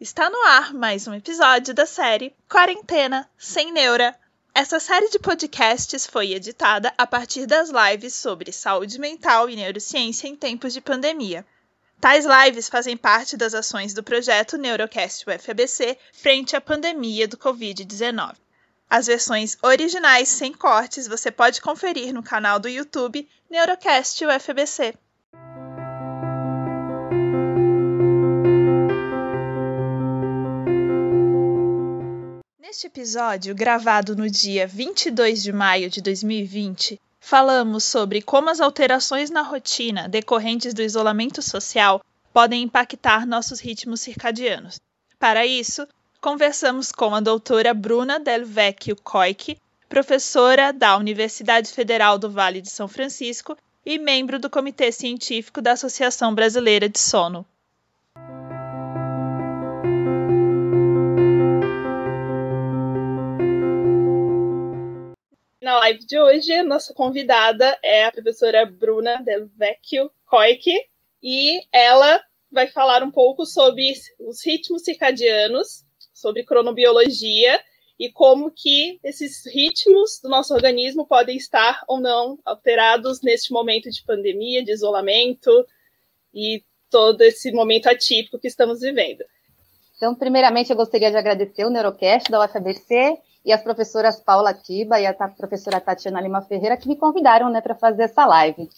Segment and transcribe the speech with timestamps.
[0.00, 4.16] Está no ar mais um episódio da série Quarentena Sem Neura.
[4.54, 10.28] Essa série de podcasts foi editada a partir das lives sobre saúde mental e neurociência
[10.28, 11.44] em tempos de pandemia.
[12.00, 18.36] Tais lives fazem parte das ações do projeto Neurocast UFABC frente à pandemia do Covid-19.
[18.88, 24.94] As versões originais sem cortes você pode conferir no canal do YouTube Neurocast UFBC.
[32.68, 39.30] Neste episódio, gravado no dia 22 de maio de 2020, falamos sobre como as alterações
[39.30, 44.78] na rotina decorrentes do isolamento social podem impactar nossos ritmos circadianos.
[45.18, 45.88] Para isso,
[46.20, 49.56] conversamos com a doutora Bruna Del Vecchio Coic,
[49.88, 55.72] professora da Universidade Federal do Vale de São Francisco e membro do Comitê Científico da
[55.72, 57.46] Associação Brasileira de Sono.
[65.68, 70.64] Na live de hoje, nossa convidada é a professora Bruna Del Vecchio Coic
[71.22, 77.62] e ela vai falar um pouco sobre os ritmos circadianos sobre cronobiologia
[78.00, 83.90] e como que esses ritmos do nosso organismo podem estar ou não alterados neste momento
[83.90, 85.50] de pandemia, de isolamento
[86.32, 89.22] e todo esse momento atípico que estamos vivendo.
[89.98, 95.00] Então, primeiramente, eu gostaria de agradecer o Neurocast da UFABC e as professoras Paula Tiba
[95.00, 98.68] e a professora Tatiana Lima Ferreira que me convidaram né, para fazer essa live.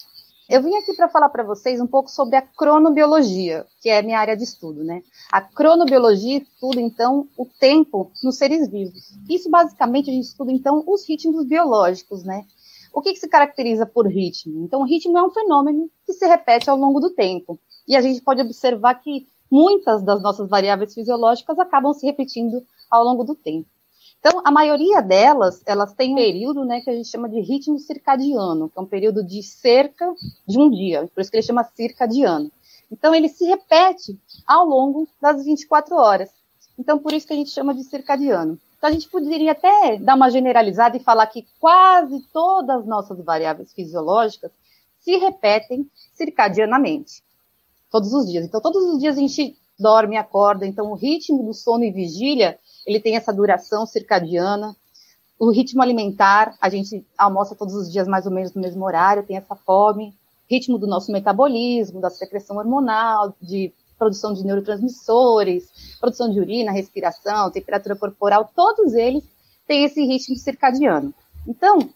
[0.49, 4.17] Eu vim aqui para falar para vocês um pouco sobre a cronobiologia, que é minha
[4.17, 5.03] área de estudo, né?
[5.29, 9.11] A cronobiologia estuda, então, o tempo nos seres vivos.
[9.29, 12.45] Isso, basicamente, a gente estuda, então, os ritmos biológicos, né?
[12.93, 14.63] O que, que se caracteriza por ritmo?
[14.63, 17.59] Então, o ritmo é um fenômeno que se repete ao longo do tempo.
[17.85, 23.03] E a gente pode observar que muitas das nossas variáveis fisiológicas acabam se repetindo ao
[23.03, 23.67] longo do tempo.
[24.21, 27.79] Então, a maioria delas, elas têm um período, né, que a gente chama de ritmo
[27.79, 30.13] circadiano, que é um período de cerca
[30.47, 32.51] de um dia, por isso que ele chama circadiano.
[32.91, 36.29] Então, ele se repete ao longo das 24 horas.
[36.77, 38.59] Então, por isso que a gente chama de circadiano.
[38.77, 43.17] Então, a gente poderia até dar uma generalizada e falar que quase todas as nossas
[43.23, 44.51] variáveis fisiológicas
[44.99, 47.23] se repetem circadianamente,
[47.89, 48.45] todos os dias.
[48.45, 50.67] Então, todos os dias a gente dorme acorda.
[50.67, 54.75] Então, o ritmo do sono e vigília ele tem essa duração circadiana.
[55.39, 59.23] O ritmo alimentar, a gente almoça todos os dias mais ou menos no mesmo horário,
[59.23, 60.13] tem essa fome.
[60.49, 67.51] Ritmo do nosso metabolismo, da secreção hormonal, de produção de neurotransmissores, produção de urina, respiração,
[67.51, 69.23] temperatura corporal, todos eles
[69.67, 71.13] têm esse ritmo circadiano.
[71.47, 71.89] Então,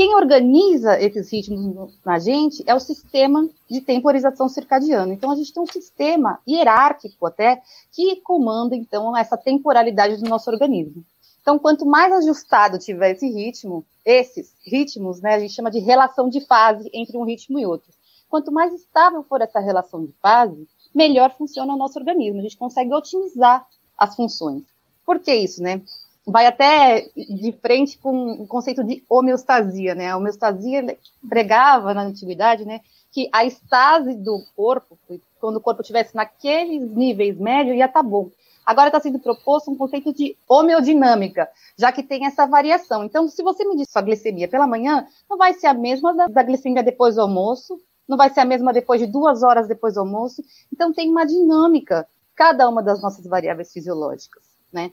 [0.00, 5.12] quem organiza esses ritmos na gente é o sistema de temporização circadiana.
[5.12, 7.60] Então, a gente tem um sistema hierárquico até
[7.92, 11.04] que comanda, então, essa temporalidade do nosso organismo.
[11.42, 16.30] Então, quanto mais ajustado tiver esse ritmo, esses ritmos, né, a gente chama de relação
[16.30, 17.92] de fase entre um ritmo e outro.
[18.26, 22.40] Quanto mais estável for essa relação de fase, melhor funciona o nosso organismo.
[22.40, 23.66] A gente consegue otimizar
[23.98, 24.62] as funções.
[25.04, 25.82] Por que isso, né?
[26.26, 30.10] Vai até de frente com o conceito de homeostasia, né?
[30.10, 30.96] A homeostasia
[31.28, 34.98] pregava na antiguidade, né, que a estase do corpo,
[35.40, 38.30] quando o corpo estivesse naqueles níveis médios, ia estar tá bom.
[38.64, 43.02] Agora está sendo proposto um conceito de homeodinâmica, já que tem essa variação.
[43.02, 46.42] Então, se você medir sua glicemia pela manhã, não vai ser a mesma da, da
[46.42, 50.00] glicemia depois do almoço, não vai ser a mesma depois de duas horas depois do
[50.00, 50.42] almoço.
[50.72, 54.92] Então, tem uma dinâmica, cada uma das nossas variáveis fisiológicas, né?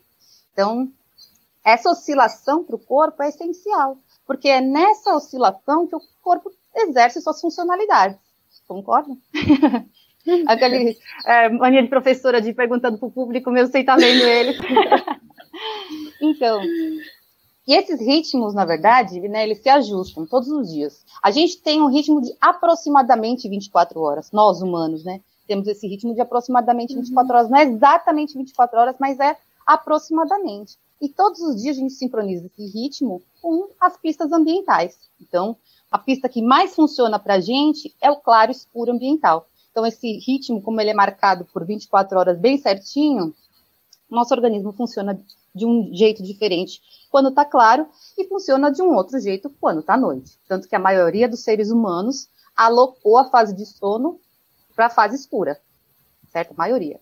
[0.53, 0.91] Então,
[1.67, 7.21] essa oscilação para o corpo é essencial, porque é nessa oscilação que o corpo exerce
[7.21, 8.17] suas funcionalidades.
[8.65, 9.17] Concordam?
[10.47, 14.23] Aquele é, mania de professora de perguntando para o público mesmo sem estar tá vendo
[14.23, 14.57] ele.
[16.21, 16.61] então,
[17.67, 21.05] e esses ritmos, na verdade, né, eles se ajustam todos os dias.
[21.21, 25.19] A gente tem um ritmo de aproximadamente 24 horas, nós humanos, né?
[25.45, 27.37] Temos esse ritmo de aproximadamente 24 uhum.
[27.37, 27.51] horas.
[27.51, 29.35] Não é exatamente 24 horas, mas é
[29.65, 30.77] aproximadamente.
[30.99, 34.97] E todos os dias a gente sincroniza esse ritmo com as pistas ambientais.
[35.21, 35.55] Então,
[35.91, 39.47] a pista que mais funciona para a gente é o claro escuro ambiental.
[39.71, 43.33] Então, esse ritmo, como ele é marcado por 24 horas bem certinho,
[44.09, 45.19] nosso organismo funciona
[45.53, 49.97] de um jeito diferente quando está claro e funciona de um outro jeito quando está
[49.97, 50.39] noite.
[50.47, 54.19] Tanto que a maioria dos seres humanos alocou a fase de sono
[54.75, 55.59] para a fase escura,
[56.31, 56.51] certo?
[56.51, 56.99] A maioria,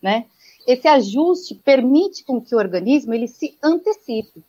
[0.00, 0.26] né?
[0.66, 4.42] Esse ajuste permite com que o organismo ele se antecipe.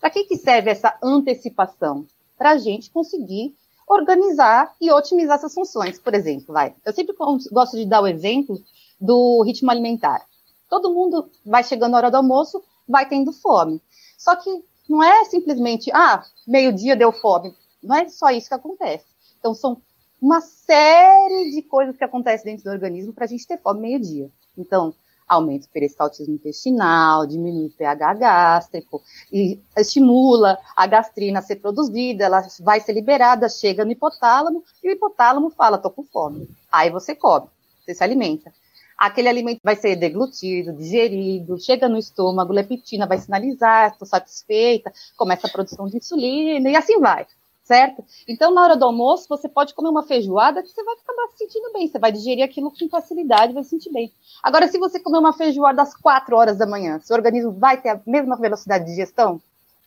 [0.00, 2.06] Para que, que serve essa antecipação?
[2.36, 3.54] Para a gente conseguir
[3.86, 5.98] organizar e otimizar essas funções.
[5.98, 6.74] Por exemplo, vai.
[6.84, 7.14] Eu sempre
[7.50, 8.60] gosto de dar o exemplo
[9.00, 10.24] do ritmo alimentar.
[10.68, 13.82] Todo mundo vai chegando na hora do almoço, vai tendo fome.
[14.16, 14.50] Só que
[14.88, 17.54] não é simplesmente, ah, meio-dia deu fome.
[17.82, 19.04] Não é só isso que acontece.
[19.38, 19.80] Então, são
[20.20, 24.30] uma série de coisas que acontecem dentro do organismo para a gente ter fome meio-dia.
[24.56, 24.94] Então,
[25.30, 29.00] aumenta o peristaltismo intestinal, diminui o pH gástrico
[29.32, 34.88] e estimula a gastrina a ser produzida, ela vai ser liberada, chega no hipotálamo e
[34.88, 36.48] o hipotálamo fala, tô com fome.
[36.70, 37.46] Aí você come,
[37.80, 38.52] você se alimenta.
[38.98, 45.46] Aquele alimento vai ser deglutido, digerido, chega no estômago, leptina vai sinalizar, estou satisfeita, começa
[45.46, 47.24] a produção de insulina e assim vai
[47.70, 48.04] certo?
[48.26, 51.38] Então, na hora do almoço, você pode comer uma feijoada que você vai acabar se
[51.38, 54.12] sentindo bem, você vai digerir aquilo com facilidade, vai se sentir bem.
[54.42, 57.90] Agora, se você comer uma feijoada às 4 horas da manhã, seu organismo vai ter
[57.90, 59.40] a mesma velocidade de digestão?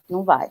[0.10, 0.50] Não vai.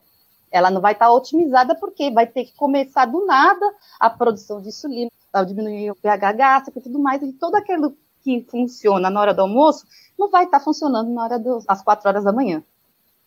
[0.51, 3.65] Ela não vai estar otimizada porque vai ter que começar do nada
[3.99, 5.11] a produção de insulina,
[5.47, 9.41] diminuir o pH gástrico e tudo mais, e todo aquilo que funciona na hora do
[9.41, 9.87] almoço
[10.19, 12.63] não vai estar funcionando na hora das às 4 horas da manhã,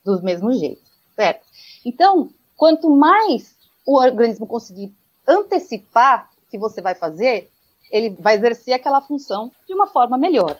[0.04, 0.84] do mesmo jeito,
[1.16, 1.44] certo?
[1.84, 3.56] Então, quanto mais
[3.86, 4.94] o organismo conseguir
[5.28, 7.50] antecipar o que você vai fazer,
[7.92, 10.58] ele vai exercer aquela função de uma forma melhor.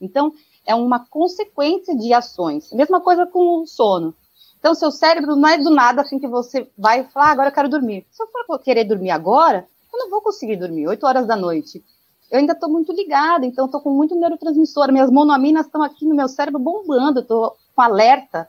[0.00, 0.32] Então,
[0.66, 2.72] é uma consequência de ações.
[2.72, 4.14] Mesma coisa com o sono.
[4.58, 7.52] Então, seu cérebro não é do nada assim que você vai falar, ah, agora eu
[7.52, 8.06] quero dormir.
[8.12, 11.84] Se eu for querer dormir agora, eu não vou conseguir dormir, 8 horas da noite.
[12.30, 14.90] Eu ainda estou muito ligada, então estou com muito neurotransmissor.
[14.92, 18.48] Minhas monoaminas estão aqui no meu cérebro bombando, estou com alerta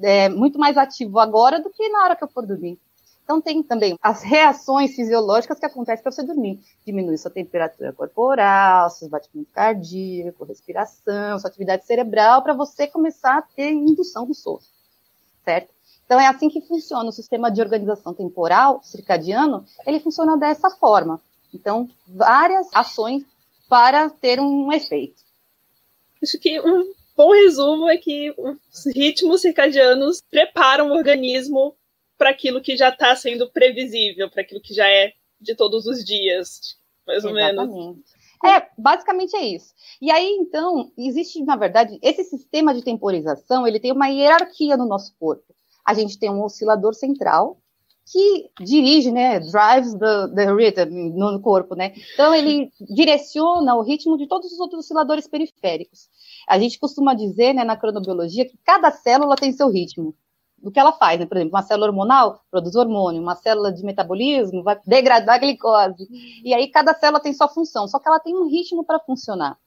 [0.00, 2.78] é, muito mais ativo agora do que na hora que eu for dormir.
[3.24, 6.60] Então, tem também as reações fisiológicas que acontecem para você dormir.
[6.84, 13.42] Diminui sua temperatura corporal, seus batimentos cardíacos, respiração, sua atividade cerebral, para você começar a
[13.42, 14.60] ter indução do sono,
[15.42, 15.72] certo?
[16.04, 21.18] Então, é assim que funciona o sistema de organização temporal circadiano, ele funciona dessa forma.
[21.52, 23.24] Então, várias ações
[23.68, 25.22] para ter um efeito.
[26.22, 31.74] Acho que um bom resumo é que os ritmos circadianos preparam o organismo
[32.24, 36.02] para aquilo que já está sendo previsível, para aquilo que já é de todos os
[36.02, 37.98] dias, mais ou menos.
[38.42, 39.74] É, basicamente é isso.
[40.00, 44.86] E aí, então, existe, na verdade, esse sistema de temporização, ele tem uma hierarquia no
[44.86, 45.54] nosso corpo.
[45.86, 47.58] A gente tem um oscilador central,
[48.10, 51.92] que dirige, né, drives the, the rhythm no corpo, né?
[52.14, 56.08] Então ele direciona o ritmo de todos os outros osciladores periféricos.
[56.48, 60.14] A gente costuma dizer, né, na cronobiologia, que cada célula tem seu ritmo
[60.64, 61.26] do que ela faz, né?
[61.26, 66.08] Por exemplo, uma célula hormonal produz hormônio, uma célula de metabolismo vai degradar a glicose.
[66.42, 69.58] E aí cada célula tem sua função, só que ela tem um ritmo para funcionar.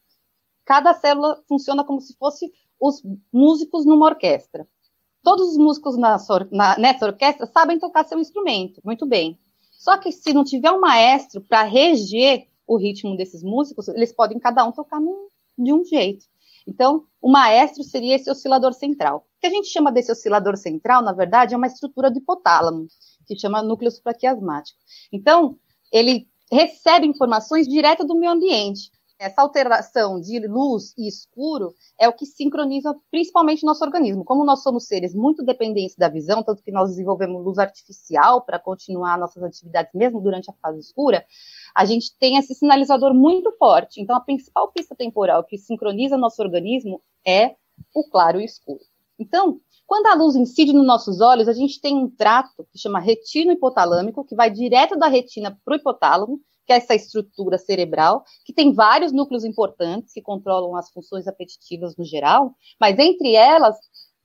[0.65, 2.51] Cada célula funciona como se fosse
[2.81, 3.01] os
[3.31, 4.67] músicos numa orquestra.
[5.23, 6.17] Todos os músicos na,
[6.51, 9.39] na, nessa orquestra sabem tocar seu instrumento, muito bem.
[9.71, 14.39] Só que se não tiver um maestro para reger o ritmo desses músicos, eles podem
[14.39, 16.25] cada um tocar no, de um jeito.
[16.67, 19.25] Então, o maestro seria esse oscilador central.
[19.37, 22.87] O que a gente chama desse oscilador central, na verdade, é uma estrutura do hipotálamo,
[23.25, 24.77] que chama núcleo supraquiasmático.
[25.11, 25.57] Então,
[25.91, 28.91] ele recebe informações direto do meio ambiente.
[29.19, 34.23] Essa alteração de luz e escuro é o que sincroniza principalmente nosso organismo.
[34.23, 38.59] Como nós somos seres muito dependentes da visão, tanto que nós desenvolvemos luz artificial para
[38.59, 41.25] continuar nossas atividades mesmo durante a fase escura,
[41.77, 44.01] a gente tem esse sinalizador muito forte.
[44.01, 47.55] Então, a principal pista temporal que sincroniza nosso organismo é
[47.93, 48.79] o claro e o escuro.
[49.19, 52.99] Então, quando a luz incide nos nossos olhos, a gente tem um trato que chama
[52.99, 58.23] retino hipotalâmico, que vai direto da retina para o hipotálamo, que é essa estrutura cerebral,
[58.43, 63.77] que tem vários núcleos importantes que controlam as funções apetitivas no geral, mas entre elas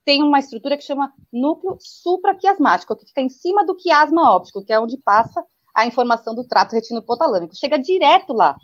[0.03, 4.73] tem uma estrutura que chama núcleo supraquiasmático, que fica em cima do quiasma óptico, que
[4.73, 7.55] é onde passa a informação do trato retinohipotalâmico.
[7.55, 8.55] Chega direto lá.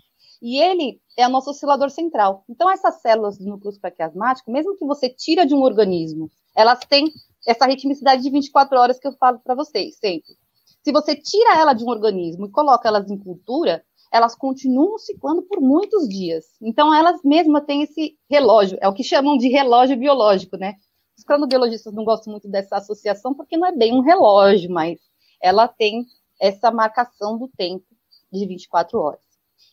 [0.42, 2.44] E ele é o nosso oscilador central.
[2.50, 7.12] Então, essas células do núcleo supraquiasmático, mesmo que você tira de um organismo, elas têm
[7.46, 10.38] essa ritmicidade de 24 horas que eu falo para vocês, sempre.
[10.84, 15.42] Se você tira ela de um organismo e coloca elas em cultura, elas continuam ciclando
[15.44, 16.46] por muitos dias.
[16.62, 20.76] Então, elas mesmas têm esse relógio, é o que chamam de relógio biológico, né?
[21.18, 25.00] Os cronobiologistas não gostam muito dessa associação porque não é bem um relógio, mas
[25.42, 26.06] ela tem
[26.40, 27.86] essa marcação do tempo
[28.32, 29.22] de 24 horas.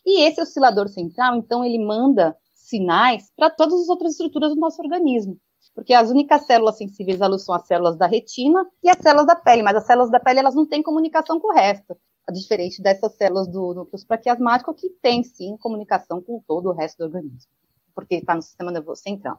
[0.05, 4.81] E esse oscilador central, então, ele manda sinais para todas as outras estruturas do nosso
[4.81, 5.39] organismo
[5.77, 9.27] porque as únicas células sensíveis à luz são as células da retina e as células
[9.27, 11.95] da pele, mas as células da pele elas não têm comunicação com o resto,
[12.33, 17.03] diferente dessas células do núcleo supraquiasmático que tem sim comunicação com todo o resto do
[17.05, 17.51] organismo,
[17.93, 19.37] porque está no sistema nervoso central.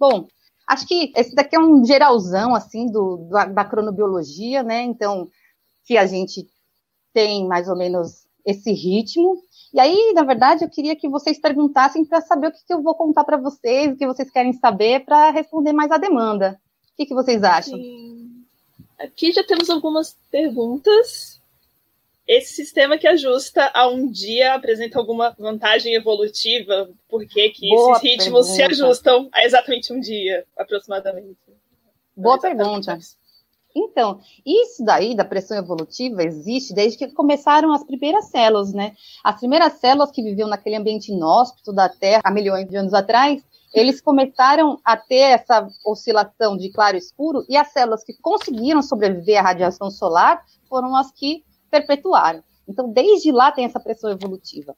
[0.00, 0.26] Bom,
[0.66, 4.82] acho que esse daqui é um geralzão assim do, da, da cronobiologia, né?
[4.82, 5.28] Então,
[5.84, 6.44] que a gente
[7.18, 9.42] tem mais ou menos esse ritmo.
[9.74, 12.80] E aí, na verdade, eu queria que vocês perguntassem para saber o que, que, eu
[12.80, 16.58] vou contar para vocês, o que vocês querem saber, para responder mais a demanda.
[16.92, 17.76] O que, que vocês acham?
[17.76, 18.44] Sim.
[18.96, 21.40] Aqui já temos algumas perguntas.
[22.26, 26.88] Esse sistema que ajusta a um dia apresenta alguma vantagem evolutiva?
[27.08, 28.54] Por que, que esses ritmos pergunta.
[28.54, 31.36] se ajustam a exatamente um dia, aproximadamente?
[32.16, 32.98] Boa pergunta.
[33.78, 38.94] Então, isso daí da pressão evolutiva existe desde que começaram as primeiras células, né?
[39.22, 43.40] As primeiras células que viviam naquele ambiente inóspito da Terra há milhões de anos atrás,
[43.72, 48.82] eles começaram a ter essa oscilação de claro e escuro, e as células que conseguiram
[48.82, 52.42] sobreviver à radiação solar foram as que perpetuaram.
[52.66, 54.74] Então, desde lá tem essa pressão evolutiva.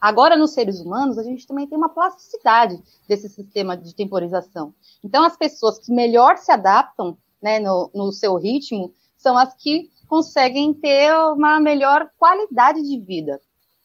[0.00, 4.74] Agora, nos seres humanos, a gente também tem uma plasticidade desse sistema de temporização.
[5.04, 9.90] Então, as pessoas que melhor se adaptam né, no, no seu ritmo são as que
[10.08, 13.40] conseguem ter uma melhor qualidade de vida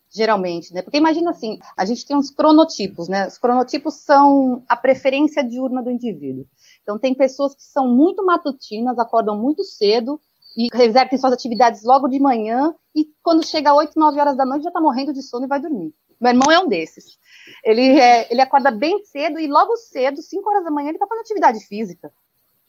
[0.09, 0.81] geralmente, né?
[0.81, 3.27] Porque imagina assim, a gente tem uns cronotipos, né?
[3.27, 6.45] Os cronotipos são a preferência diurna do indivíduo.
[6.81, 10.19] Então tem pessoas que são muito matutinas, acordam muito cedo
[10.55, 14.63] e revertem suas atividades logo de manhã e quando chega 8, 9 horas da noite
[14.63, 15.93] já está morrendo de sono e vai dormir.
[16.19, 17.19] Meu irmão é um desses.
[17.63, 21.05] Ele, é, ele acorda bem cedo e logo cedo, 5 horas da manhã, ele está
[21.05, 22.11] fazendo atividade física.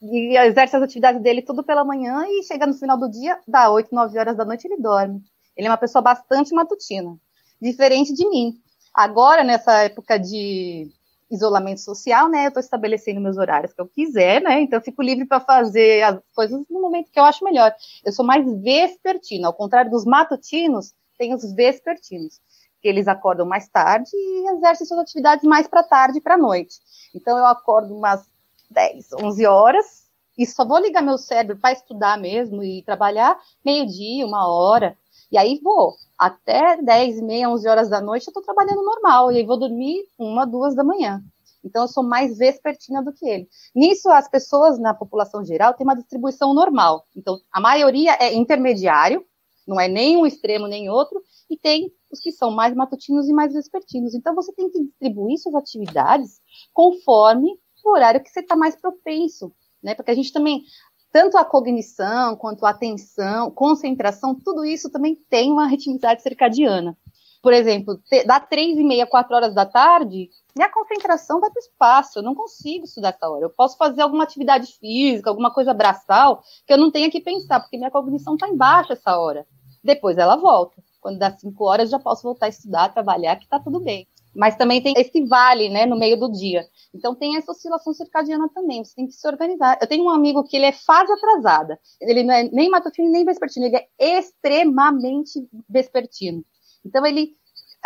[0.01, 3.69] E exerce as atividades dele tudo pela manhã e chega no final do dia, dá
[3.69, 5.21] 8, 9 horas da noite, ele dorme.
[5.57, 7.17] Ele é uma pessoa bastante matutina
[7.61, 8.61] diferente de mim.
[8.93, 10.89] Agora, nessa época de
[11.29, 15.03] isolamento social, né, eu estou estabelecendo meus horários que eu quiser, né, então eu fico
[15.03, 17.73] livre para fazer as coisas no momento que eu acho melhor.
[18.03, 22.39] Eu sou mais vespertina, ao contrário dos matutinos, tem os vespertinos,
[22.81, 26.77] que eles acordam mais tarde e exercem suas atividades mais para tarde e para noite.
[27.13, 28.27] Então eu acordo umas
[28.69, 30.09] 10, 11 horas
[30.39, 34.97] e só vou ligar meu cérebro para estudar mesmo e trabalhar meio-dia, uma hora,
[35.29, 39.37] e aí vou até 10, meia, 11 horas da noite eu estou trabalhando normal, e
[39.37, 41.21] aí vou dormir uma, duas da manhã.
[41.63, 43.49] Então, eu sou mais vespertina do que ele.
[43.75, 47.05] Nisso, as pessoas na população geral têm uma distribuição normal.
[47.13, 49.25] Então, a maioria é intermediário,
[49.67, 53.33] não é nem um extremo nem outro, e tem os que são mais matutinos e
[53.33, 54.15] mais vespertinos.
[54.15, 56.39] Então, você tem que distribuir suas atividades
[56.73, 59.51] conforme o horário que você está mais propenso.
[59.81, 59.95] Né?
[59.95, 60.63] Porque a gente também,
[61.11, 66.97] tanto a cognição quanto a atenção, concentração, tudo isso também tem uma ritmicidade circadiana.
[67.41, 71.63] Por exemplo, dá três e meia, quatro horas da tarde, minha concentração vai para o
[71.63, 73.45] espaço, eu não consigo estudar essa hora.
[73.45, 77.61] Eu posso fazer alguma atividade física, alguma coisa braçal, que eu não tenha que pensar,
[77.61, 79.47] porque minha cognição está embaixo essa hora.
[79.81, 80.83] Depois ela volta.
[80.99, 84.05] Quando dá cinco horas, já posso voltar a estudar, trabalhar, que está tudo bem.
[84.35, 86.65] Mas também tem esse vale, né, no meio do dia.
[86.93, 89.77] Então tem essa oscilação circadiana também, você tem que se organizar.
[89.81, 93.25] Eu tenho um amigo que ele é fase atrasada, ele não é nem matutino nem
[93.25, 96.43] vespertino, ele é extremamente vespertino.
[96.85, 97.35] Então ele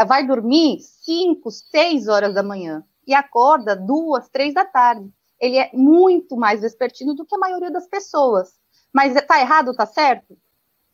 [0.08, 5.10] vai dormir 5, 6 horas da manhã e acorda duas, três da tarde.
[5.40, 8.54] Ele é muito mais vespertino do que a maioria das pessoas.
[8.94, 10.38] Mas tá errado, tá certo?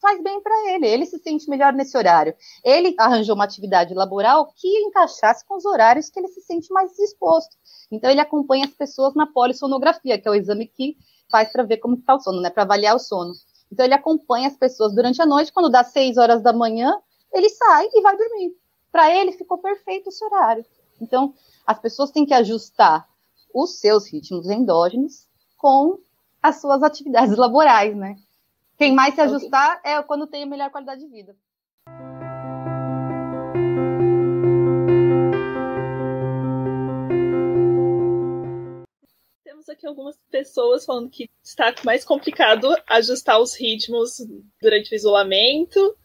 [0.01, 2.33] Faz bem para ele, ele se sente melhor nesse horário.
[2.63, 6.95] Ele arranjou uma atividade laboral que encaixasse com os horários que ele se sente mais
[6.95, 7.55] disposto.
[7.91, 10.97] Então ele acompanha as pessoas na polissonografia, que é o exame que
[11.29, 13.33] faz para ver como está o sono, né, para avaliar o sono.
[13.71, 16.99] Então ele acompanha as pessoas durante a noite, quando dá 6 horas da manhã,
[17.31, 18.55] ele sai e vai dormir.
[18.91, 20.65] Para ele ficou perfeito esse horário.
[20.99, 21.33] Então
[21.65, 23.07] as pessoas têm que ajustar
[23.53, 25.27] os seus ritmos endógenos
[25.57, 25.99] com
[26.41, 28.15] as suas atividades laborais, né?
[28.79, 31.35] Quem mais se ajustar é quando tem a melhor qualidade de vida.
[39.43, 44.25] Temos aqui algumas pessoas falando que está mais complicado ajustar os ritmos
[44.61, 45.97] durante o isolamento.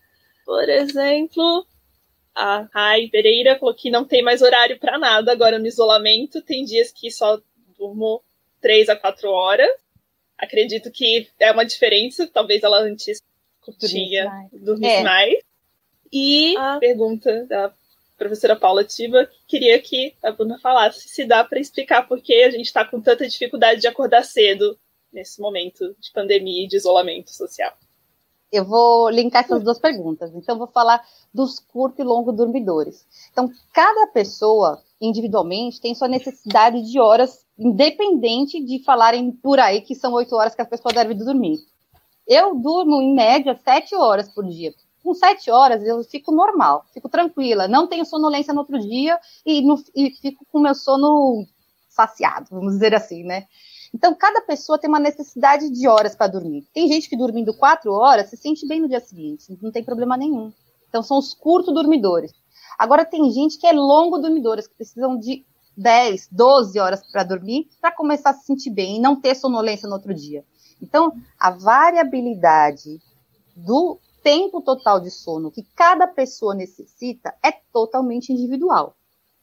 [0.44, 1.64] Por exemplo,
[2.34, 6.42] a Rai Pereira falou que não tem mais horário para nada agora no isolamento.
[6.42, 7.40] Tem dias que só
[7.78, 8.20] durmo
[8.60, 9.83] três a quatro horas
[10.38, 12.26] acredito que é uma diferença.
[12.26, 13.22] Talvez ela antes
[13.60, 15.02] curtia dormir é.
[15.02, 15.38] mais.
[16.12, 17.72] E a pergunta da
[18.16, 22.50] professora Paula Tiba, queria que a Bruna falasse se dá para explicar por que a
[22.50, 24.78] gente está com tanta dificuldade de acordar cedo
[25.12, 27.72] nesse momento de pandemia e de isolamento social.
[28.52, 30.32] Eu vou linkar essas duas perguntas.
[30.34, 33.04] Então, vou falar dos curto e longo dormidores.
[33.32, 39.94] Então, cada pessoa individualmente tem sua necessidade de horas, independente de falarem por aí que
[39.94, 41.58] são oito horas que a pessoa deve dormir.
[42.26, 44.74] Eu durmo, em média, sete horas por dia.
[45.02, 49.60] Com sete horas eu fico normal, fico tranquila, não tenho sonolência no outro dia e,
[49.60, 51.46] no, e fico com meu sono
[51.90, 53.46] saciado, vamos dizer assim, né?
[53.94, 56.66] Então, cada pessoa tem uma necessidade de horas para dormir.
[56.74, 60.16] Tem gente que dormindo quatro horas se sente bem no dia seguinte, não tem problema
[60.16, 60.52] nenhum.
[60.88, 62.32] Então, são os curto dormidores.
[62.76, 65.44] Agora, tem gente que é longo dormidores, que precisam de
[65.76, 69.88] 10, 12 horas para dormir para começar a se sentir bem e não ter sonolência
[69.88, 70.44] no outro dia.
[70.80, 73.00] Então, a variabilidade
[73.56, 78.96] do tempo total de sono que cada pessoa necessita é totalmente individual.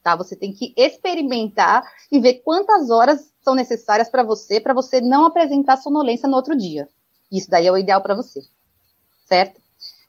[0.03, 0.15] Tá?
[0.15, 5.25] Você tem que experimentar e ver quantas horas são necessárias para você, para você não
[5.25, 6.89] apresentar sonolência no outro dia.
[7.31, 8.41] Isso daí é o ideal para você.
[9.25, 9.61] Certo?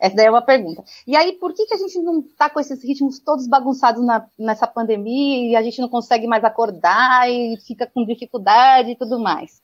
[0.03, 0.83] Essa daí é uma pergunta.
[1.07, 4.29] E aí, por que, que a gente não está com esses ritmos todos bagunçados na,
[4.37, 9.21] nessa pandemia e a gente não consegue mais acordar e fica com dificuldade e tudo
[9.21, 9.63] mais?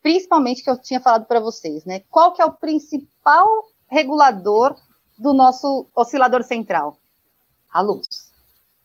[0.00, 2.04] Principalmente que eu tinha falado para vocês, né?
[2.08, 3.48] Qual que é o principal
[3.88, 4.76] regulador
[5.18, 6.96] do nosso oscilador central?
[7.72, 8.32] A luz.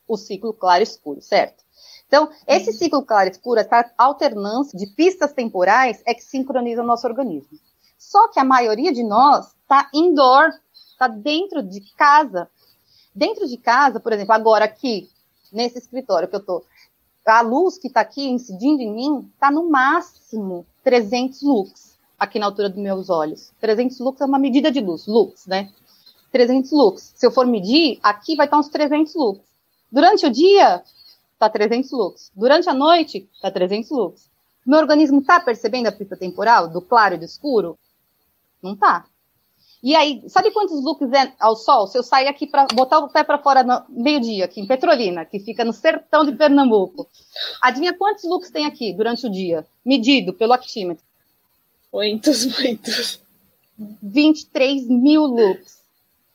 [0.08, 1.64] O ciclo claro-escuro, certo?
[2.08, 7.60] Então, esse ciclo claro-escuro, essa alternância de pistas temporais é que sincroniza o nosso organismo.
[8.00, 12.50] Só que a maioria de nós está indoor, está dentro de casa.
[13.14, 15.10] Dentro de casa, por exemplo, agora aqui,
[15.52, 16.66] nesse escritório que eu estou,
[17.26, 22.46] a luz que está aqui incidindo em mim está no máximo 300 lux, aqui na
[22.46, 23.52] altura dos meus olhos.
[23.60, 25.70] 300 lux é uma medida de luz, lux, né?
[26.32, 27.14] 300 lux.
[27.16, 29.42] Se eu for medir, aqui vai estar uns 300 lux.
[29.92, 30.82] Durante o dia,
[31.34, 32.32] está 300 lux.
[32.34, 34.30] Durante a noite, está 300 lux.
[34.66, 37.78] Meu organismo está percebendo a pista temporal do claro e do escuro?
[38.62, 39.06] Não tá.
[39.82, 41.88] E aí, sabe quantos looks é ao sol?
[41.88, 45.24] Se eu sair aqui para botar o pé para fora no meio-dia, aqui em Petrolina,
[45.24, 47.08] que fica no sertão de Pernambuco,
[47.62, 51.04] adivinha quantos looks tem aqui durante o dia, medido pelo actímetro?
[51.94, 53.22] Muitos, muitos.
[54.04, 55.80] 23 mil looks.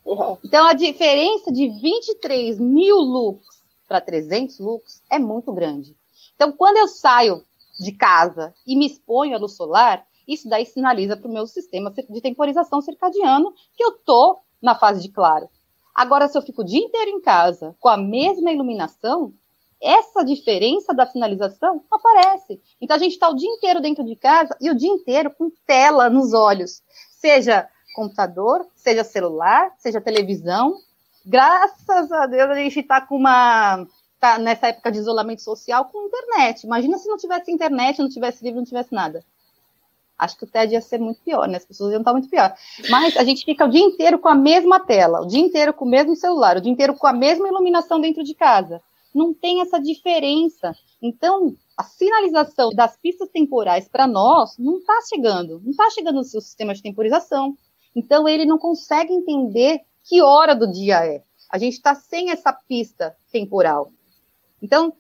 [0.07, 0.39] Uau.
[0.43, 5.95] Então, a diferença de 23 mil looks para 300 looks é muito grande.
[6.35, 7.45] Então, quando eu saio
[7.79, 11.91] de casa e me exponho à luz solar, isso daí sinaliza para o meu sistema
[11.91, 15.49] de temporização circadiano que eu estou na fase de claro.
[15.95, 19.33] Agora, se eu fico o dia inteiro em casa com a mesma iluminação,
[19.81, 22.61] essa diferença da sinalização aparece.
[22.81, 25.51] Então, a gente está o dia inteiro dentro de casa e o dia inteiro com
[25.67, 30.75] tela nos olhos, seja computador, seja celular, seja televisão.
[31.25, 33.87] Graças a Deus, a gente está com uma.
[34.19, 36.65] Tá nessa época de isolamento social com internet.
[36.65, 39.23] Imagina se não tivesse internet, não tivesse livro, não tivesse nada.
[40.19, 41.57] Acho que o TED ia ser muito pior, né?
[41.57, 42.55] As pessoas iam estar muito pior.
[42.89, 45.85] Mas a gente fica o dia inteiro com a mesma tela, o dia inteiro com
[45.85, 48.81] o mesmo celular, o dia inteiro com a mesma iluminação dentro de casa.
[49.15, 50.75] Não tem essa diferença.
[51.03, 56.25] Então, a sinalização das pistas temporais para nós não está chegando, não está chegando no
[56.25, 57.57] seu sistema de temporização.
[57.95, 61.23] Então, ele não consegue entender que hora do dia é.
[61.51, 63.93] A gente está sem essa pista temporal.
[64.63, 64.93] Então,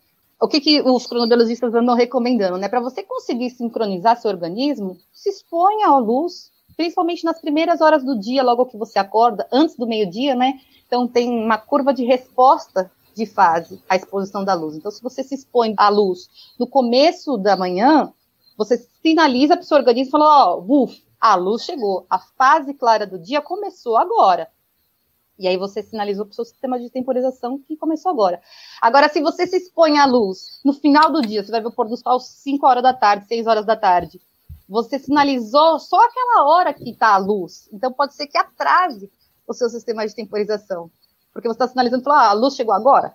[0.44, 2.68] o que, que os cronobiologistas andam recomendando, né?
[2.68, 8.20] Para você conseguir sincronizar seu organismo, se exponha à luz, principalmente nas primeiras horas do
[8.20, 10.60] dia, logo que você acorda, antes do meio-dia, né?
[10.86, 14.76] Então tem uma curva de resposta de fase à exposição da luz.
[14.76, 16.28] Então, se você se expõe à luz
[16.58, 18.12] no começo da manhã,
[18.54, 23.06] você sinaliza para o seu organismo, fala, ó, oh, a luz chegou, a fase clara
[23.06, 24.50] do dia começou agora.
[25.38, 28.40] E aí você sinalizou para o seu sistema de temporização que começou agora.
[28.80, 31.72] Agora, se você se expõe à luz no final do dia, você vai ver o
[31.72, 34.20] pôr do sol 5 horas da tarde, 6 horas da tarde.
[34.68, 37.68] Você sinalizou só aquela hora que está a luz.
[37.72, 39.10] Então pode ser que atrase
[39.46, 40.90] o seu sistema de temporização.
[41.32, 43.12] Porque você está sinalizando, falar, ah, a luz chegou agora,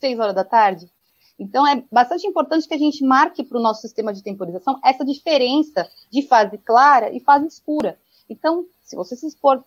[0.00, 0.90] 6 horas da tarde.
[1.38, 5.04] Então é bastante importante que a gente marque para o nosso sistema de temporização essa
[5.04, 7.98] diferença de fase clara e fase escura.
[8.28, 9.62] Então, se você se expor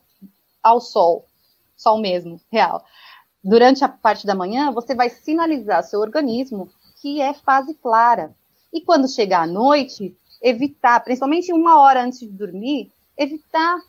[0.61, 1.25] ao sol
[1.75, 2.83] sol mesmo, real.
[3.43, 6.69] Durante a parte da manhã, você vai sinalizar seu organismo
[7.01, 8.35] que é fase clara.
[8.73, 13.79] E quando chegar à noite, evitar, principalmente uma hora antes de dormir, evitar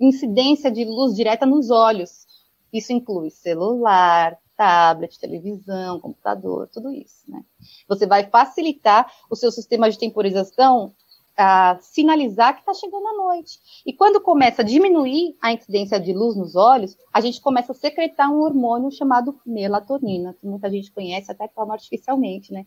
[0.00, 2.26] incidência de luz direta nos olhos.
[2.72, 7.44] Isso inclui celular, tablet, televisão, computador, tudo isso, né?
[7.88, 10.94] Você vai facilitar o seu sistema de temporização
[11.36, 13.58] a sinalizar que está chegando a noite.
[13.84, 17.74] E quando começa a diminuir a incidência de luz nos olhos, a gente começa a
[17.74, 22.64] secretar um hormônio chamado melatonina, que muita gente conhece até toma artificialmente, né?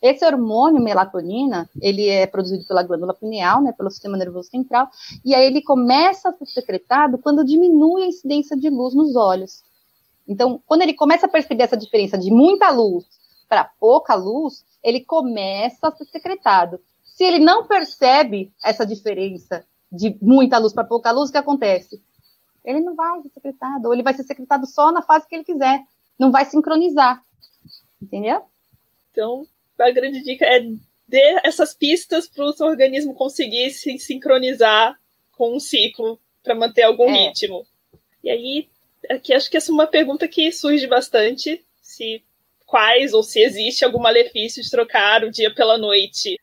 [0.00, 4.88] Esse hormônio melatonina, ele é produzido pela glândula pineal, né, pelo sistema nervoso central,
[5.24, 9.64] e aí ele começa a ser secretado quando diminui a incidência de luz nos olhos.
[10.26, 13.06] Então, quando ele começa a perceber essa diferença de muita luz
[13.48, 16.78] para pouca luz, ele começa a ser secretado.
[17.18, 22.00] Se ele não percebe essa diferença de muita luz para pouca luz, o que acontece?
[22.64, 25.42] Ele não vai ser secretado, ou ele vai ser secretado só na fase que ele
[25.42, 25.82] quiser.
[26.16, 27.20] Não vai sincronizar.
[28.00, 28.42] Entendeu?
[29.10, 29.44] Então,
[29.80, 30.60] a grande dica é
[31.08, 34.96] dê essas pistas para o seu organismo conseguir se sincronizar
[35.32, 37.26] com um ciclo para manter algum é.
[37.26, 37.66] ritmo.
[38.22, 38.68] E aí,
[39.10, 42.22] Aqui acho que essa é uma pergunta que surge bastante, se
[42.64, 46.38] quais ou se existe algum malefício de trocar o dia pela noite.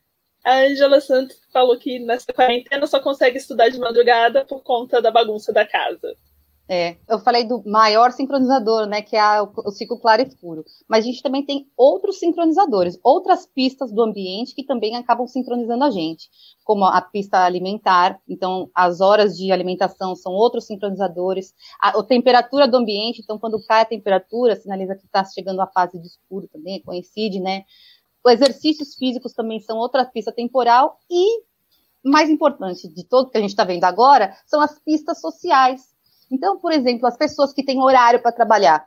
[0.46, 5.10] A Angela Santos falou que nessa quarentena só consegue estudar de madrugada por conta da
[5.10, 6.14] bagunça da casa.
[6.68, 10.64] É, eu falei do maior sincronizador, né, que é o, ciclo claro e escuro.
[10.88, 15.82] Mas a gente também tem outros sincronizadores, outras pistas do ambiente que também acabam sincronizando
[15.82, 16.28] a gente,
[16.64, 18.20] como a pista alimentar.
[18.28, 21.54] Então, as horas de alimentação são outros sincronizadores.
[21.80, 25.66] A, a temperatura do ambiente, então, quando cai a temperatura, sinaliza que está chegando a
[25.66, 27.64] fase de escuro também, coincide, né?
[28.26, 31.44] Os exercícios físicos também são outra pista temporal e
[32.04, 35.96] mais importante de todo que a gente está vendo agora são as pistas sociais
[36.30, 38.86] então, por exemplo, as pessoas que têm horário para trabalhar.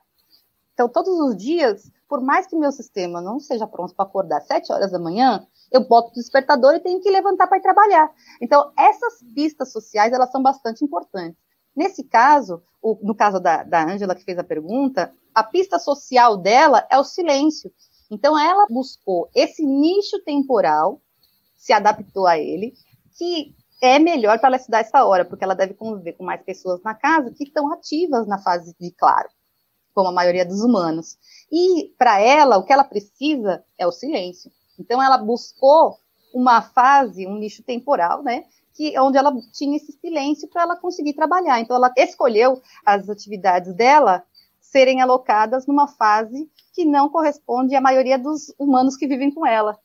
[0.73, 4.47] Então, todos os dias, por mais que meu sistema não seja pronto para acordar às
[4.47, 8.11] 7 horas da manhã, eu boto o despertador e tenho que levantar para trabalhar.
[8.41, 11.39] Então, essas pistas sociais, elas são bastante importantes.
[11.75, 16.85] Nesse caso, o, no caso da Ângela, que fez a pergunta, a pista social dela
[16.89, 17.71] é o silêncio.
[18.09, 21.01] Então, ela buscou esse nicho temporal,
[21.55, 22.73] se adaptou a ele,
[23.17, 26.81] que é melhor para ela estudar essa hora, porque ela deve conviver com mais pessoas
[26.83, 29.29] na casa que estão ativas na fase de claro,
[29.93, 31.17] como a maioria dos humanos.
[31.51, 34.51] E para ela, o que ela precisa é o silêncio.
[34.77, 35.97] Então ela buscou
[36.33, 41.13] uma fase, um nicho temporal, né, que onde ela tinha esse silêncio para ela conseguir
[41.13, 41.59] trabalhar.
[41.59, 44.23] Então ela escolheu as atividades dela
[44.71, 49.77] serem alocadas numa fase que não corresponde à maioria dos humanos que vivem com ela.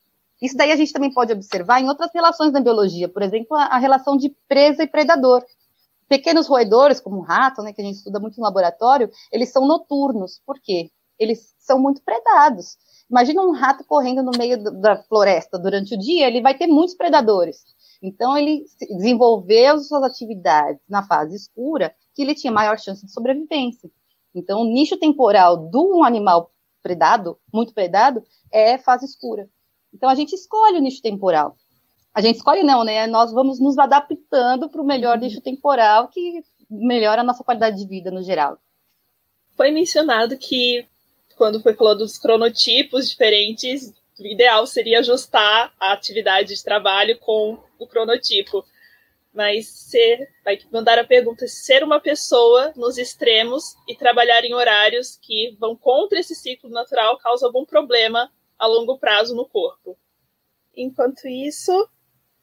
[0.43, 3.79] Isso daí a gente também pode observar em outras relações da biologia, por exemplo, a,
[3.79, 5.43] relação de presa e predador.
[6.07, 9.67] Pequenos roedores, como o rato, né, que a gente estuda muito no laboratório, eles são
[9.67, 10.43] noturnos.
[10.45, 10.91] Por quê?
[11.19, 12.77] Eles são muito predados.
[13.09, 16.95] Imagina um rato correndo no meio da floresta durante o dia, ele vai ter muitos
[16.95, 17.65] predadores.
[18.03, 23.91] Então, ele desenvolveu suas atividades na fase escura, que ele tinha maior chance de sobrevivência.
[24.35, 26.51] Então, o nicho temporal de um animal
[26.83, 29.49] predado, muito predado, é fase escura.
[29.95, 31.57] Então a gente escolhe o nicho temporal.
[32.13, 33.07] A gente escolhe não, né?
[33.07, 37.89] Nós vamos nos adaptando para o melhor nicho temporal que melhora a nossa qualidade de
[37.89, 38.59] vida no geral.
[39.57, 40.87] Foi mencionado que
[41.37, 47.59] quando foi falando dos cronotipos diferentes, o ideal seria ajustar a atividade de trabalho com
[47.79, 48.65] o cronotipo.
[49.35, 55.19] Mas ser, vai mandar a pergunta: ser uma pessoa nos extremos e trabalhar em horários
[55.21, 59.99] que vão contra esse ciclo natural causa algum problema a longo prazo no corpo.
[60.77, 61.89] Enquanto isso,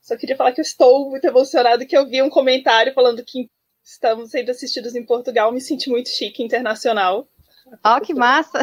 [0.01, 3.49] só queria falar que eu estou muito emocionada que eu vi um comentário falando que
[3.83, 7.27] estamos sendo assistidos em Portugal, me senti muito chique internacional.
[7.83, 8.59] Ó, oh, que massa!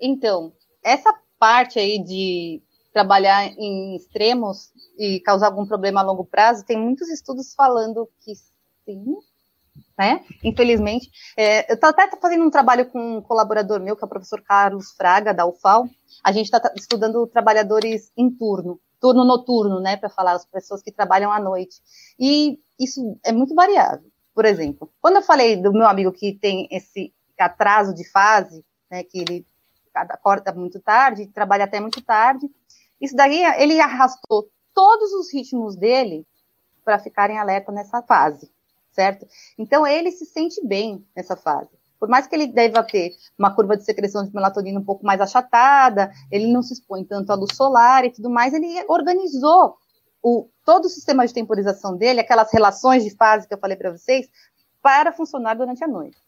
[0.00, 0.52] Então,
[0.84, 6.76] essa parte aí de trabalhar em extremos e causar algum problema a longo prazo, tem
[6.76, 8.34] muitos estudos falando que
[8.84, 9.16] sim,
[9.96, 10.24] né?
[10.42, 11.08] Infelizmente.
[11.36, 14.42] É, eu estou até fazendo um trabalho com um colaborador meu, que é o professor
[14.42, 15.88] Carlos Fraga, da UFAL.
[16.24, 19.96] A gente está estudando trabalhadores em turno, turno noturno, né?
[19.96, 21.80] Para falar as pessoas que trabalham à noite.
[22.18, 24.10] E isso é muito variável.
[24.34, 29.04] Por exemplo, quando eu falei do meu amigo que tem esse atraso de fase, né?
[29.04, 29.46] Que ele
[29.94, 32.48] acorda muito tarde, trabalha até muito tarde.
[33.00, 36.26] Isso daí, ele arrastou todos os ritmos dele
[36.84, 38.48] para ficarem alerta nessa fase
[38.98, 39.26] certo?
[39.56, 41.70] Então ele se sente bem nessa fase.
[42.00, 45.20] Por mais que ele deva ter uma curva de secreção de melatonina um pouco mais
[45.20, 49.76] achatada, ele não se expõe tanto à luz solar e tudo mais, ele organizou
[50.22, 53.92] o, todo o sistema de temporização dele, aquelas relações de fase que eu falei para
[53.92, 54.28] vocês,
[54.82, 56.18] para funcionar durante a noite.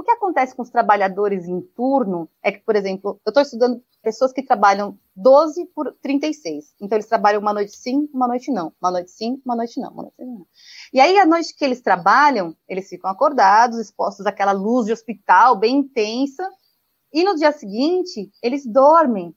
[0.00, 3.84] O que acontece com os trabalhadores em turno é que, por exemplo, eu estou estudando
[4.02, 6.74] pessoas que trabalham 12 por 36.
[6.80, 8.72] Então, eles trabalham uma noite sim, uma noite não.
[8.80, 9.90] Uma noite sim, uma noite não.
[9.90, 10.46] Uma noite não.
[10.90, 15.58] E aí, a noite que eles trabalham, eles ficam acordados, expostos àquela luz de hospital
[15.58, 16.50] bem intensa.
[17.12, 19.36] E no dia seguinte, eles dormem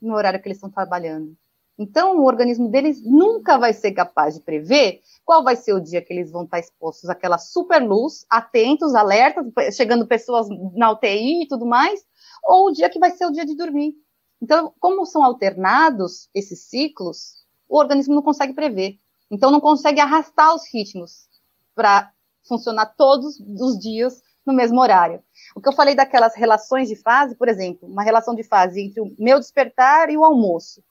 [0.00, 1.36] no horário que eles estão trabalhando.
[1.76, 6.00] Então, o organismo deles nunca vai ser capaz de prever qual vai ser o dia
[6.00, 11.48] que eles vão estar expostos àquela super luz, atentos, alertas, chegando pessoas na UTI e
[11.48, 12.06] tudo mais,
[12.44, 13.94] ou o dia que vai ser o dia de dormir.
[14.40, 18.98] Então, como são alternados esses ciclos, o organismo não consegue prever.
[19.30, 21.28] Então, não consegue arrastar os ritmos
[21.74, 22.12] para
[22.46, 25.22] funcionar todos os dias no mesmo horário.
[25.56, 29.00] O que eu falei daquelas relações de fase, por exemplo, uma relação de fase entre
[29.00, 30.82] o meu despertar e o almoço.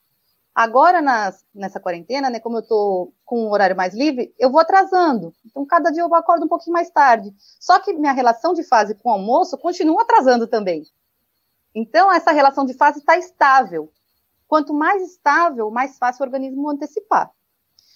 [0.54, 4.60] Agora, nas, nessa quarentena, né, como eu estou com um horário mais livre, eu vou
[4.60, 5.34] atrasando.
[5.44, 7.34] Então, cada dia eu acordo um pouquinho mais tarde.
[7.58, 10.84] Só que minha relação de fase com o almoço continua atrasando também.
[11.74, 13.92] Então, essa relação de fase está estável.
[14.46, 17.32] Quanto mais estável, mais fácil o organismo antecipar.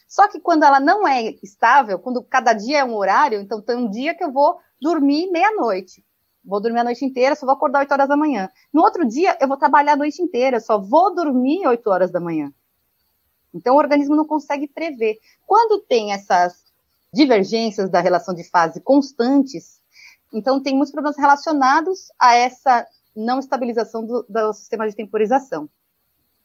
[0.09, 3.77] Só que quando ela não é estável, quando cada dia é um horário, então tem
[3.77, 6.05] um dia que eu vou dormir meia-noite
[6.49, 8.49] vou dormir a noite inteira, só vou acordar 8 horas da manhã.
[8.73, 12.19] No outro dia, eu vou trabalhar a noite inteira, só vou dormir 8 horas da
[12.19, 12.53] manhã.
[13.53, 15.19] Então, o organismo não consegue prever.
[15.47, 16.65] Quando tem essas
[17.13, 19.81] divergências da relação de fase constantes,
[20.33, 25.69] então tem muitos problemas relacionados a essa não estabilização do, do sistema de temporização,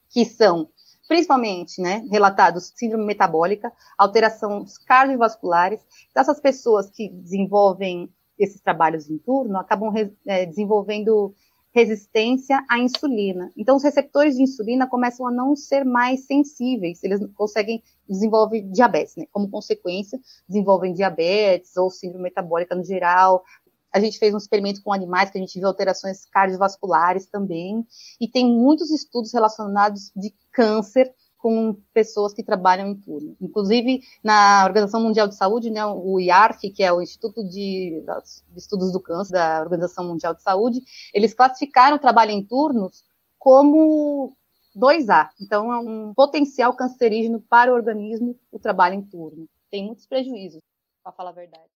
[0.09, 0.69] que são
[1.07, 5.81] principalmente, né, relatados síndrome metabólica, alterações cardiovasculares.
[6.09, 9.93] Então, essas pessoas que desenvolvem esses trabalhos em turno acabam
[10.25, 11.33] é, desenvolvendo
[11.73, 13.51] resistência à insulina.
[13.57, 19.15] Então, os receptores de insulina começam a não ser mais sensíveis, eles conseguem desenvolver diabetes,
[19.15, 19.25] né?
[19.31, 23.43] Como consequência, desenvolvem diabetes ou síndrome metabólica no geral.
[23.91, 27.85] A gente fez um experimento com animais que a gente viu alterações cardiovasculares também,
[28.21, 31.11] e tem muitos estudos relacionados de câncer
[31.43, 33.35] com pessoas que trabalham em turno.
[33.41, 38.01] Inclusive, na Organização Mundial de Saúde, né, o IARC, que é o Instituto de,
[38.49, 40.81] de Estudos do Câncer da Organização Mundial de Saúde,
[41.13, 43.03] eles classificaram o trabalho em turnos
[43.37, 44.33] como
[44.73, 45.31] 2A.
[45.41, 49.45] Então, é um potencial cancerígeno para o organismo o trabalho em turno.
[49.69, 50.61] Tem muitos prejuízos,
[51.03, 51.69] para falar a verdade.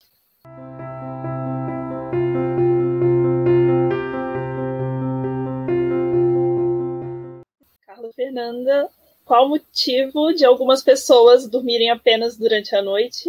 [7.86, 8.88] Carla Fernanda,
[9.28, 13.28] qual o motivo de algumas pessoas dormirem apenas durante a noite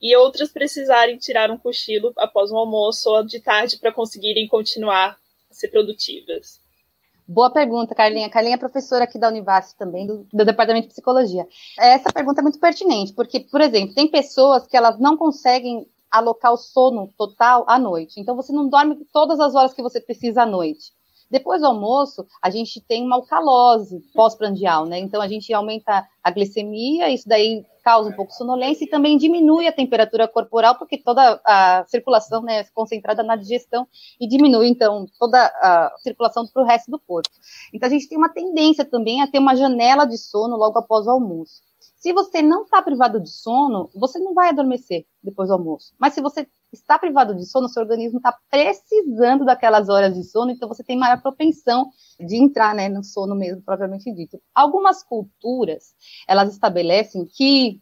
[0.00, 5.18] e outras precisarem tirar um cochilo após um almoço ou de tarde para conseguirem continuar
[5.50, 6.58] a ser produtivas?
[7.28, 8.30] Boa pergunta, Carlinha.
[8.30, 11.46] Carlinha é professora aqui da Univas também, do, do, Departamento de Psicologia.
[11.78, 16.52] Essa pergunta é muito pertinente, porque, por exemplo, tem pessoas que elas não conseguem alocar
[16.52, 18.18] o sono total à noite.
[18.18, 20.92] Então, você não dorme todas as horas que você precisa à noite.
[21.30, 24.98] Depois do almoço, a gente tem uma alcalose pós-prandial, né?
[24.98, 29.16] Então a gente aumenta a glicemia, isso daí causa um pouco de sonolência e também
[29.16, 33.86] diminui a temperatura corporal, porque toda a circulação né, é concentrada na digestão
[34.20, 37.30] e diminui, então, toda a circulação para o resto do corpo.
[37.72, 41.06] Então a gente tem uma tendência também a ter uma janela de sono logo após
[41.06, 41.62] o almoço.
[41.96, 45.94] Se você não está privado de sono, você não vai adormecer depois do almoço.
[45.98, 50.50] Mas se você está privado de sono, seu organismo está precisando daquelas horas de sono,
[50.50, 54.40] então você tem maior propensão de entrar né, no sono mesmo, propriamente dito.
[54.54, 55.94] Algumas culturas,
[56.26, 57.80] elas estabelecem que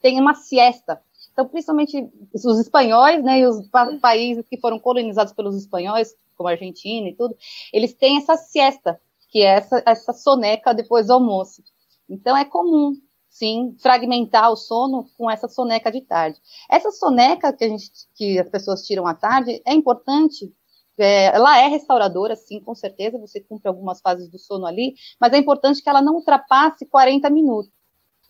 [0.00, 1.00] tem uma siesta.
[1.32, 6.48] Então, principalmente os espanhóis, né, e os pa países que foram colonizados pelos espanhóis, como
[6.48, 7.36] a Argentina e tudo,
[7.72, 11.62] eles têm essa siesta, que é essa, essa soneca depois do almoço.
[12.08, 12.94] Então, é comum
[13.30, 16.38] sim, fragmentar o sono com essa soneca de tarde.
[16.68, 20.52] Essa soneca que, a gente, que as pessoas tiram à tarde é importante,
[20.98, 25.32] é, ela é restauradora, sim, com certeza, você cumpre algumas fases do sono ali, mas
[25.32, 27.72] é importante que ela não ultrapasse 40 minutos.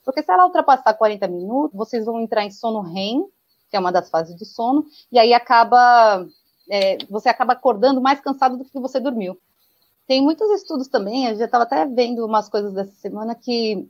[0.04, 3.24] Porque se ela ultrapassar 40 minutos, vocês vão entrar em sono REM,
[3.70, 6.26] que é uma das fases do sono, e aí acaba,
[6.70, 9.38] é, você acaba acordando mais cansado do que você dormiu.
[10.06, 13.88] Tem muitos estudos também, eu já estava até vendo umas coisas dessa semana que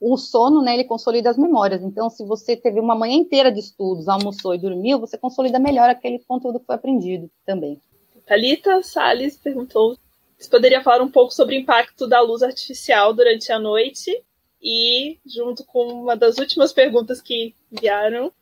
[0.00, 1.82] o sono, né, ele consolida as memórias.
[1.82, 5.90] Então, se você teve uma manhã inteira de estudos, almoçou e dormiu, você consolida melhor
[5.90, 7.80] aquele conteúdo que foi aprendido também.
[8.26, 9.96] Thalita Salles perguntou
[10.40, 14.24] se poderia falar um pouco sobre o impacto da luz artificial durante a noite
[14.62, 18.32] e junto com uma das últimas perguntas que enviaram,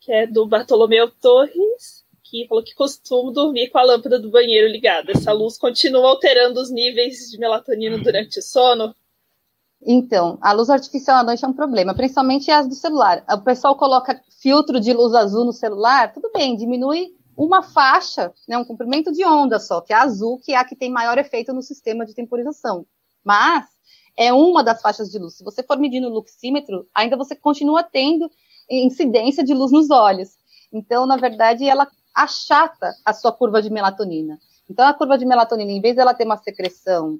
[0.00, 4.66] que é do Bartolomeu Torres, que falou que costuma dormir com a lâmpada do banheiro
[4.66, 5.12] ligada.
[5.12, 8.94] Essa luz continua alterando os níveis de melatonina durante o sono?
[9.84, 13.24] Então, a luz artificial à noite é um problema, principalmente as do celular.
[13.28, 18.56] O pessoal coloca filtro de luz azul no celular, tudo bem, diminui uma faixa, né,
[18.56, 21.52] um comprimento de onda só, que é azul, que é a que tem maior efeito
[21.52, 22.86] no sistema de temporização.
[23.24, 23.66] Mas
[24.16, 25.36] é uma das faixas de luz.
[25.36, 28.30] Se você for medir no luxímetro, ainda você continua tendo
[28.70, 30.36] incidência de luz nos olhos.
[30.72, 34.38] Então, na verdade, ela achata a sua curva de melatonina.
[34.70, 37.18] Então, a curva de melatonina, em vez dela ter uma secreção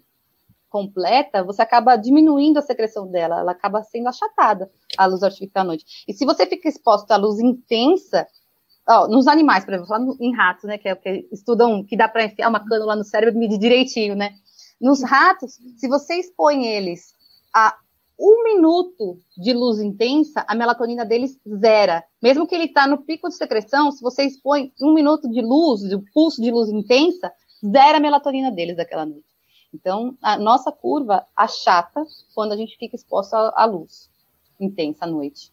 [0.73, 5.67] completa, você acaba diminuindo a secreção dela, ela acaba sendo achatada a luz artificial à
[5.67, 5.85] noite.
[6.09, 8.27] E se você fica exposto à luz intensa,
[8.89, 12.09] ó, nos animais, por exemplo, em ratos, né, que é o que estudam, que dá
[12.09, 14.31] para enfiar uma cânula no cérebro e medir direitinho, né?
[14.81, 17.15] Nos ratos, se você expõe eles
[17.55, 17.77] a
[18.19, 22.03] um minuto de luz intensa, a melatonina deles zera.
[22.23, 25.83] Mesmo que ele está no pico de secreção, se você expõe um minuto de luz,
[25.83, 27.33] de pulso de luz intensa,
[27.65, 29.32] zera a melatonina deles daquela noite.
[29.73, 32.05] Então, a nossa curva achata
[32.35, 34.13] quando a gente fica exposto à luz
[34.65, 35.53] intensa à noite.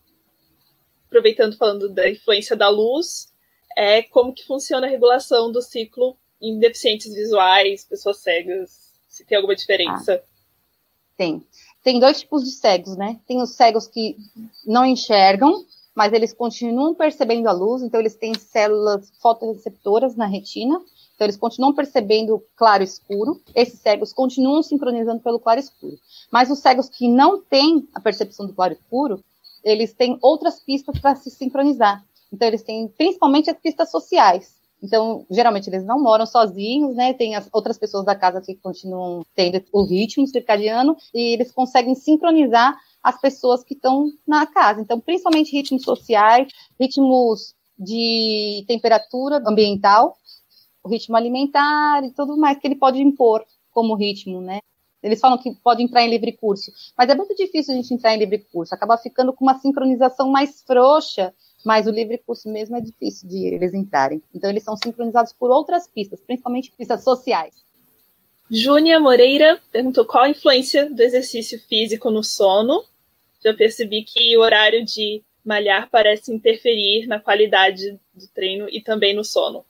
[1.08, 3.34] Aproveitando falando da influência da luz,
[3.76, 9.38] é como que funciona a regulação do ciclo em deficientes visuais, pessoas cegas, se tem
[9.38, 10.24] alguma diferença?
[10.24, 10.30] Ah,
[11.18, 11.46] tem.
[11.84, 13.20] Tem dois tipos de cegos, né?
[13.28, 14.16] Tem os cegos que
[14.66, 20.80] não enxergam, mas eles continuam percebendo a luz, então eles têm células fotorreceptoras na retina,
[21.20, 23.42] então eles continuam percebendo claro escuro.
[23.54, 26.00] Esses cegos continuam sincronizando pelo claro escuro.
[26.32, 29.22] Mas os cegos que não têm a percepção do claro escuro,
[29.62, 32.06] eles têm outras pistas para se sincronizar.
[32.32, 34.56] Então eles têm principalmente as pistas sociais.
[34.82, 37.14] Então, geralmente eles não moram sozinhos, né?
[37.14, 41.96] Tem as outras pessoas da casa que continuam tendo o ritmo circadiano e eles conseguem
[41.96, 44.80] sincronizar as pessoas que estão na casa.
[44.80, 46.48] Então, principalmente ritmos sociais,
[46.80, 50.16] ritmos de temperatura ambiental,
[50.90, 54.60] ritmo alimentar e tudo mais que ele pode impor como ritmo, né?
[55.02, 58.14] Eles falam que pode entrar em livre curso, mas é muito difícil a gente entrar
[58.14, 62.76] em livre curso, acaba ficando com uma sincronização mais frouxa, mas o livre curso mesmo
[62.76, 64.22] é difícil de eles entrarem.
[64.36, 67.56] Então eles são sincronizados por outras pistas, principalmente pistas sociais.
[68.52, 72.84] Júnia Moreira perguntou qual a influência do exercício físico no sono.
[73.44, 79.16] Já percebi que o horário de malhar parece interferir na qualidade do treino e também
[79.16, 79.64] no sono.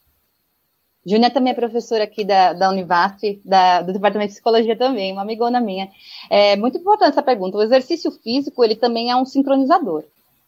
[1.05, 5.21] Júnia também é professora aqui da, da Univasf, da, do Departamento de Psicologia também, uma
[5.21, 5.89] amigona minha.
[6.29, 7.57] É muito importante essa pergunta.
[7.57, 10.03] O exercício físico, ele também é um sincronizador.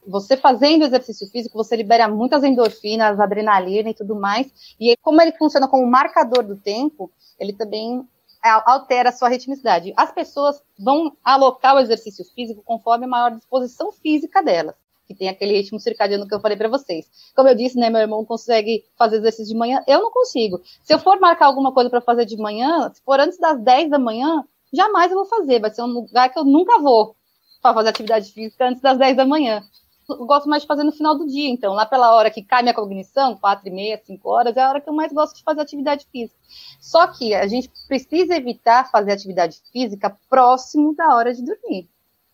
[0.05, 4.51] Você fazendo exercício físico, você libera muitas endorfinas, adrenalina e tudo mais.
[4.79, 7.09] E como ele funciona como marcador do tempo,
[7.39, 8.05] ele também
[8.43, 9.93] altera a sua ritmicidade.
[9.95, 14.75] As pessoas vão alocar o exercício físico conforme a maior disposição física delas
[15.11, 17.05] que tem aquele ritmo circadiano que eu falei para vocês.
[17.35, 20.61] Como eu disse, né, meu irmão consegue fazer exercício de manhã, eu não consigo.
[20.83, 23.89] Se eu for marcar alguma coisa para fazer de manhã, se for antes das 10
[23.89, 27.15] da manhã, jamais eu vou fazer, vai ser um lugar que eu nunca vou
[27.61, 29.63] para fazer atividade física antes das 10 da manhã.
[30.09, 32.61] Eu gosto mais de fazer no final do dia, então, lá pela hora que cai
[32.61, 35.43] minha cognição, quatro e meia, cinco horas, é a hora que eu mais gosto de
[35.43, 36.37] fazer atividade física.
[36.81, 41.87] Só que a gente precisa evitar fazer atividade física próximo da hora de dormir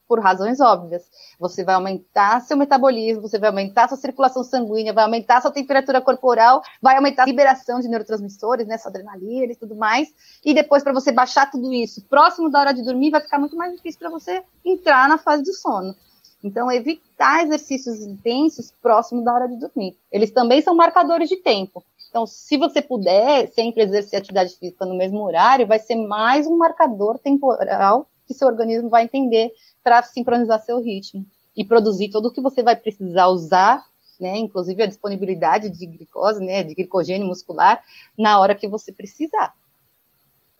[0.08, 1.04] por razões óbvias.
[1.40, 6.02] Você vai aumentar seu metabolismo, você vai aumentar sua circulação sanguínea, vai aumentar sua temperatura
[6.02, 10.08] corporal, vai aumentar a liberação de neurotransmissores, né, sua adrenalina e tudo mais.
[10.44, 13.56] E depois, para você baixar tudo isso próximo da hora de dormir, vai ficar muito
[13.56, 15.96] mais difícil para você entrar na fase do sono.
[16.44, 19.98] Então, evitar exercícios intensos próximo da hora de dormir.
[20.12, 21.84] Eles também são marcadores de tempo.
[22.10, 26.58] Então, se você puder sempre exercer atividade física no mesmo horário, vai ser mais um
[26.58, 29.52] marcador temporal que seu organismo vai entender
[29.84, 33.84] para sincronizar seu ritmo e produzir tudo o que você vai precisar usar,
[34.20, 37.84] né, inclusive a disponibilidade de glicose, né, de glicogênio muscular,
[38.18, 39.56] na hora que você precisar.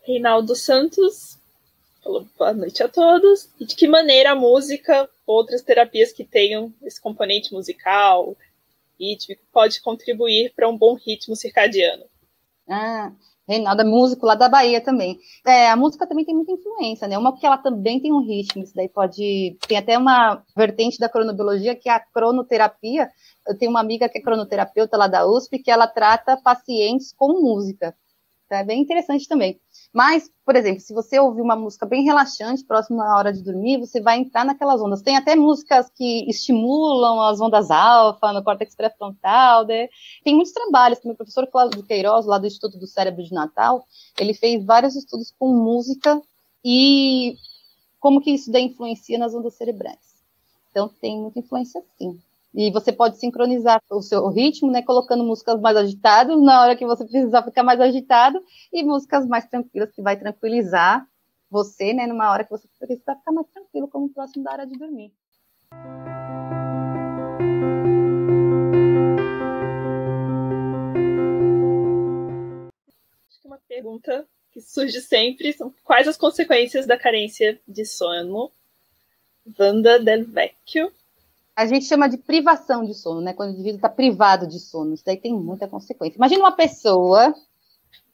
[0.02, 1.38] Reinaldo Santos
[2.02, 3.50] falou boa noite a todos.
[3.60, 8.34] E de que maneira a música, outras terapias que tenham esse componente musical,
[8.98, 12.04] rítmico, pode contribuir para um bom ritmo circadiano?
[12.66, 13.12] Ah,
[13.48, 15.18] Reinaldo é músico lá da Bahia também.
[15.46, 17.16] É, a música também tem muita influência, né?
[17.16, 19.56] Uma porque ela também tem um ritmo, isso daí pode.
[19.66, 23.08] Tem até uma vertente da cronobiologia que é a cronoterapia.
[23.46, 27.40] Eu tenho uma amiga que é cronoterapeuta lá da USP que ela trata pacientes com
[27.40, 27.94] música.
[28.50, 29.60] É bem interessante também.
[29.92, 33.78] Mas, por exemplo, se você ouvir uma música bem relaxante, próximo à hora de dormir,
[33.78, 35.02] você vai entrar naquelas ondas.
[35.02, 39.66] Tem até músicas que estimulam as ondas alfa no córtex pré-frontal.
[39.66, 39.88] Né?
[40.24, 40.98] Tem muitos trabalhos.
[41.04, 43.84] Meu professor Cláudio Queiroz, lá do Instituto do Cérebro de Natal,
[44.18, 46.20] ele fez vários estudos com música
[46.64, 47.36] e
[48.00, 49.98] como que isso daí influencia nas ondas cerebrais.
[50.70, 52.18] Então, tem muita influência, sim.
[52.54, 56.86] E você pode sincronizar o seu ritmo, né, colocando músicas mais agitadas na hora que
[56.86, 61.06] você precisar ficar mais agitado e músicas mais tranquilas que vai tranquilizar
[61.50, 64.78] você, né, numa hora que você precisa ficar mais tranquilo, como próximo da hora de
[64.78, 65.12] dormir.
[73.28, 78.50] Acho que uma pergunta que surge sempre são quais as consequências da carência de sono?
[79.58, 80.92] Wanda Del Vecchio
[81.58, 83.32] a gente chama de privação de sono, né?
[83.32, 84.94] Quando o indivíduo está privado de sono.
[84.94, 86.16] Isso daí tem muita consequência.
[86.16, 87.34] Imagina uma pessoa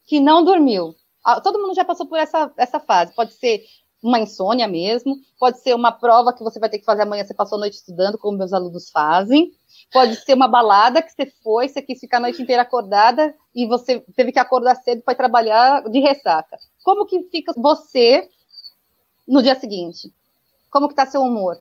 [0.07, 0.94] que não dormiu.
[1.22, 3.14] Ah, todo mundo já passou por essa, essa fase.
[3.14, 3.62] Pode ser
[4.02, 7.35] uma insônia mesmo, pode ser uma prova que você vai ter que fazer amanhã, você
[7.35, 9.52] passou a noite estudando, como meus alunos fazem.
[9.92, 13.66] Pode ser uma balada que você foi, você quis ficar a noite inteira acordada e
[13.66, 16.56] você teve que acordar cedo para trabalhar de ressaca.
[16.83, 18.27] Como que fica você
[19.29, 20.10] no dia seguinte?
[20.71, 21.58] Como que está seu humor?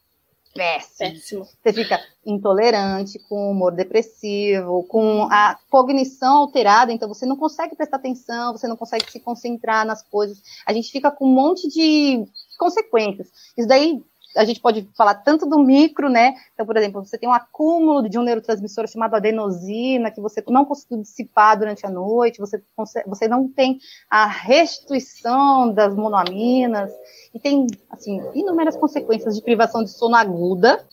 [0.53, 0.97] Péssimo.
[0.97, 1.45] péssimo.
[1.45, 7.97] Você fica intolerante, com humor depressivo, com a cognição alterada, então você não consegue prestar
[7.97, 10.41] atenção, você não consegue se concentrar nas coisas.
[10.65, 12.25] A gente fica com um monte de
[12.57, 13.27] consequências.
[13.57, 14.03] Isso daí
[14.35, 16.35] a gente pode falar tanto do micro, né?
[16.53, 20.65] Então, por exemplo, você tem um acúmulo de um neurotransmissor chamado adenosina, que você não
[20.65, 23.79] conseguiu dissipar durante a noite, você, consegue, você não tem
[24.09, 26.91] a restituição das monoaminas,
[27.33, 30.85] e tem, assim, inúmeras consequências de privação de sono aguda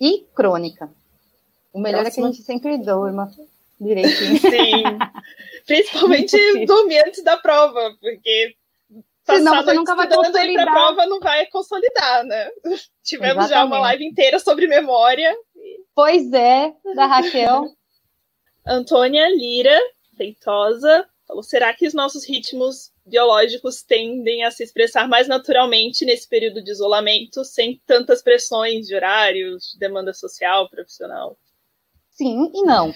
[0.00, 0.90] e crônica.
[1.72, 2.26] O melhor Próxima.
[2.26, 3.30] é que a gente sempre durma
[3.80, 4.38] direitinho.
[4.40, 4.82] Sim.
[5.66, 8.54] Principalmente dormir antes da prova, porque
[9.36, 10.68] Senão você nunca vai consolidar.
[10.68, 12.50] a prova não vai consolidar, né?
[13.02, 13.50] Tivemos Exatamente.
[13.50, 15.34] já uma live inteira sobre memória.
[15.94, 17.66] Pois é, da Raquel.
[18.66, 19.78] Antônia Lira,
[20.16, 26.28] feitosa, falou: será que os nossos ritmos biológicos tendem a se expressar mais naturalmente nesse
[26.28, 31.38] período de isolamento, sem tantas pressões de horários, de demanda social, profissional?
[32.10, 32.92] Sim e não.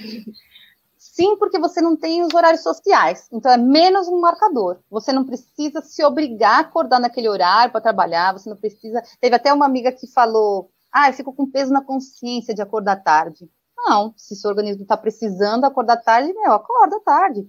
[1.12, 3.28] Sim, porque você não tem os horários sociais.
[3.30, 4.80] Então é menos um marcador.
[4.88, 8.32] Você não precisa se obrigar a acordar naquele horário para trabalhar.
[8.32, 9.02] Você não precisa.
[9.20, 12.96] Teve até uma amiga que falou: Ah, eu fico com peso na consciência de acordar
[13.02, 13.46] tarde.
[13.76, 17.46] Não, se seu organismo está precisando acordar tarde, meu, acorda tarde.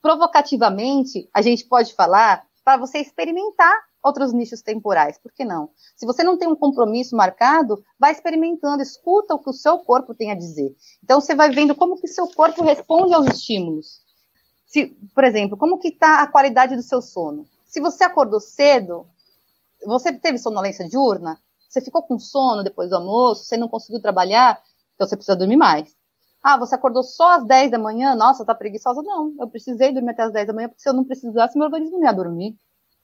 [0.00, 5.70] Provocativamente, a gente pode falar para você experimentar outros nichos temporais, por que não?
[5.96, 10.14] Se você não tem um compromisso marcado, vai experimentando, escuta o que o seu corpo
[10.14, 10.74] tem a dizer.
[11.02, 14.02] Então você vai vendo como que seu corpo responde aos estímulos.
[14.66, 17.46] Se, por exemplo, como que está a qualidade do seu sono?
[17.64, 19.06] Se você acordou cedo,
[19.86, 21.38] você teve sonolência diurna,
[21.68, 24.60] você ficou com sono depois do almoço, você não conseguiu trabalhar,
[24.94, 25.94] então você precisa dormir mais.
[26.42, 28.14] Ah, você acordou só às 10 da manhã?
[28.16, 29.00] Nossa, tá preguiçosa?
[29.02, 31.66] Não, eu precisei dormir até às 10 da manhã, porque se eu não precisasse, meu
[31.66, 32.56] organismo não ia dormir.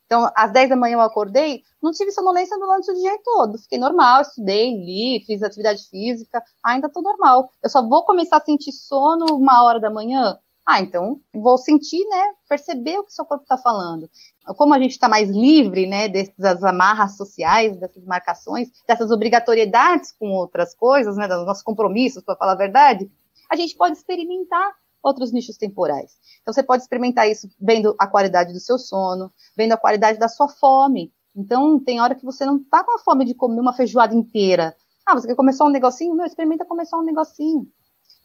[0.07, 3.59] Então, às 10 da manhã eu acordei, não tive sonolência durante o dia todo.
[3.59, 7.51] Fiquei normal, estudei, li, fiz atividade física, ainda tô normal.
[7.63, 10.39] Eu só vou começar a sentir sono uma hora da manhã?
[10.67, 12.33] Ah, então vou sentir, né?
[12.49, 14.11] Perceber o que seu corpo está falando.
[14.57, 20.31] Como a gente está mais livre, né, dessas amarras sociais, dessas marcações, dessas obrigatoriedades com
[20.33, 23.11] outras coisas, né, dos nossos compromissos, para falar a verdade,
[23.51, 26.13] a gente pode experimentar outros nichos temporais.
[26.43, 30.29] Então, você pode experimentar isso vendo a qualidade do seu sono, vendo a qualidade da
[30.29, 31.13] sua fome.
[31.35, 34.77] Então, tem hora que você não está com a fome de comer uma feijoada inteira.
[35.07, 36.15] Ah, você quer comer só um negocinho?
[36.15, 37.67] Meu, experimenta comer só um negocinho.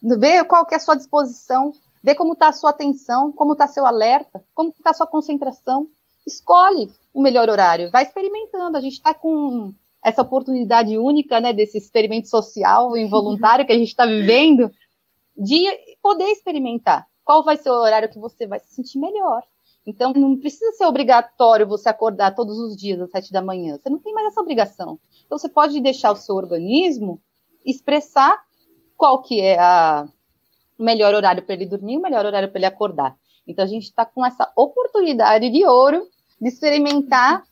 [0.02, 1.72] Vê qual que é a sua disposição,
[2.02, 5.88] vê como está a sua atenção, como está seu alerta, como está a sua concentração.
[6.26, 8.76] Escolhe o melhor horário, vai experimentando.
[8.76, 9.72] A gente está com
[10.04, 14.70] essa oportunidade única, né, desse experimento social involuntário que a gente está vivendo,
[15.36, 15.64] de
[16.02, 19.42] poder experimentar qual vai ser o horário que você vai se sentir melhor.
[19.86, 23.76] Então, não precisa ser obrigatório você acordar todos os dias às sete da manhã.
[23.76, 24.98] Você não tem mais essa obrigação.
[25.26, 27.20] Então, você pode deixar o seu organismo
[27.64, 28.42] expressar
[28.96, 30.06] qual que é a,
[30.78, 33.16] o melhor horário para ele dormir, o melhor horário para ele acordar.
[33.46, 36.06] Então, a gente está com essa oportunidade de ouro
[36.40, 37.42] de experimentar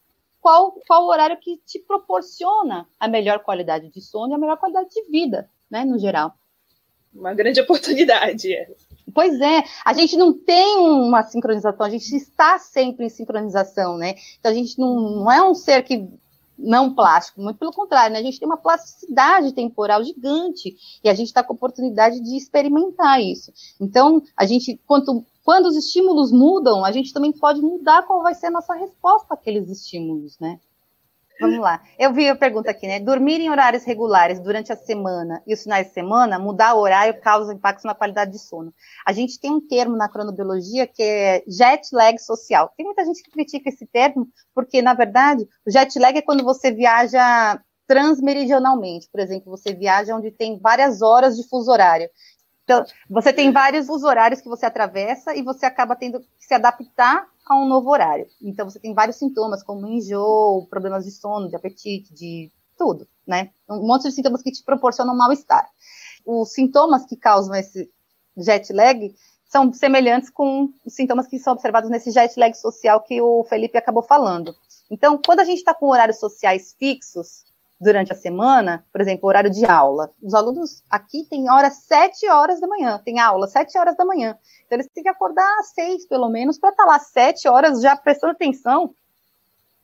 [0.40, 4.56] qual, qual o horário que te proporciona a melhor qualidade de sono e a melhor
[4.56, 6.34] qualidade de vida, né, no geral
[7.14, 8.52] uma grande oportunidade.
[8.52, 8.70] É.
[9.14, 14.14] Pois é, a gente não tem uma sincronização, a gente está sempre em sincronização, né?
[14.38, 16.08] Então a gente não, não é um ser que
[16.58, 18.20] não plástico, muito pelo contrário, né?
[18.20, 22.36] A gente tem uma plasticidade temporal gigante e a gente está com a oportunidade de
[22.36, 23.52] experimentar isso.
[23.80, 28.34] Então, a gente, quanto, quando os estímulos mudam, a gente também pode mudar qual vai
[28.34, 30.60] ser a nossa resposta àqueles estímulos, né?
[31.40, 31.82] Vamos lá.
[31.98, 33.00] Eu vi a pergunta aqui, né?
[33.00, 37.20] Dormir em horários regulares durante a semana e os finais de semana, mudar o horário
[37.20, 38.72] causa impactos na qualidade de sono.
[39.04, 42.72] A gente tem um termo na cronobiologia que é jet lag social.
[42.76, 46.44] Tem muita gente que critica esse termo, porque, na verdade, o jet lag é quando
[46.44, 49.08] você viaja transmeridionalmente.
[49.10, 52.08] Por exemplo, você viaja onde tem várias horas de fuso horário.
[52.72, 56.54] Então, você tem vários fuso horários que você atravessa e você acaba tendo que se
[56.54, 58.26] adaptar a um novo horário.
[58.40, 63.50] Então, você tem vários sintomas, como enjoo, problemas de sono, de apetite, de tudo, né?
[63.68, 65.68] Um monte de sintomas que te proporcionam mal-estar.
[66.24, 67.90] Os sintomas que causam esse
[68.36, 69.14] jet lag
[69.44, 73.76] são semelhantes com os sintomas que são observados nesse jet lag social que o Felipe
[73.76, 74.54] acabou falando.
[74.90, 77.44] Então, quando a gente está com horários sociais fixos,
[77.82, 80.10] durante a semana, por exemplo, horário de aula.
[80.22, 84.38] Os alunos aqui têm hora sete horas da manhã, tem aula sete horas da manhã.
[84.64, 87.82] Então eles têm que acordar às seis, pelo menos, para estar tá lá sete horas
[87.82, 88.94] já prestando atenção.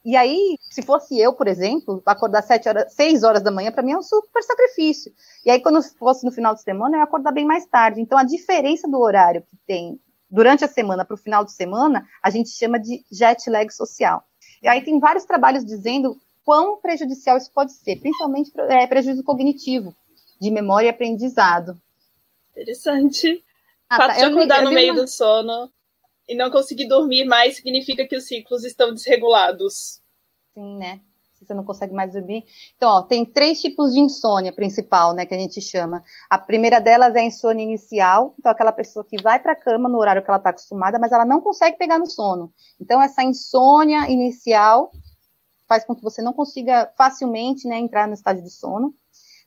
[0.05, 3.83] E aí, se fosse eu, por exemplo, acordar sete horas, seis horas da manhã, para
[3.83, 5.13] mim é um super sacrifício.
[5.45, 8.01] E aí, quando fosse no final de semana, eu ia acordar bem mais tarde.
[8.01, 12.07] Então, a diferença do horário que tem durante a semana para o final de semana,
[12.23, 14.23] a gente chama de jet lag social.
[14.63, 16.17] E aí tem vários trabalhos dizendo
[16.49, 19.95] quão prejudicial isso pode ser, principalmente é, prejuízo cognitivo,
[20.41, 21.79] de memória e aprendizado.
[22.53, 23.45] Interessante.
[23.87, 24.17] Ah, o fato tá.
[24.17, 25.03] de acordar no meio uma...
[25.03, 25.71] do sono
[26.27, 30.01] e não conseguir dormir mais significa que os ciclos estão desregulados.
[30.55, 31.03] Sim, né?
[31.35, 32.45] Se você não consegue mais dormir.
[32.79, 36.03] Então, ó, tem três tipos de insônia principal, né, que a gente chama.
[36.31, 39.87] A primeira delas é a insônia inicial, então aquela pessoa que vai para a cama
[39.87, 42.51] no horário que ela está acostumada, mas ela não consegue pegar no sono.
[42.81, 44.91] Então, essa insônia inicial
[45.69, 48.95] faz com que você não consiga facilmente né, entrar no estágio de sono.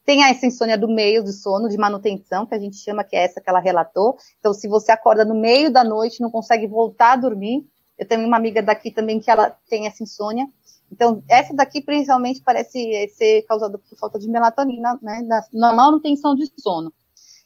[0.06, 3.24] Tem essa insônia do meio do sono, de manutenção, que a gente chama que é
[3.24, 4.18] essa que ela relatou.
[4.40, 7.66] Então, se você acorda no meio da noite, não consegue voltar a dormir.
[7.98, 10.48] Eu tenho uma amiga daqui também que ela tem essa insônia.
[10.92, 15.22] Então, essa daqui principalmente parece ser causada por falta de melatonina, né,
[15.54, 16.92] na manutenção de sono.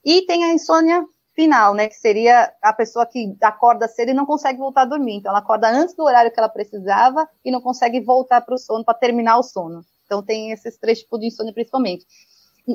[0.04, 1.06] E tem a insônia
[1.36, 5.18] final, né, que seria a pessoa que acorda cedo e não consegue voltar a dormir.
[5.18, 8.58] Então, ela acorda antes do horário que ela precisava e não consegue voltar para o
[8.58, 9.86] sono, para terminar o sono.
[10.06, 12.06] Então, tem esses três tipos de insônia, principalmente.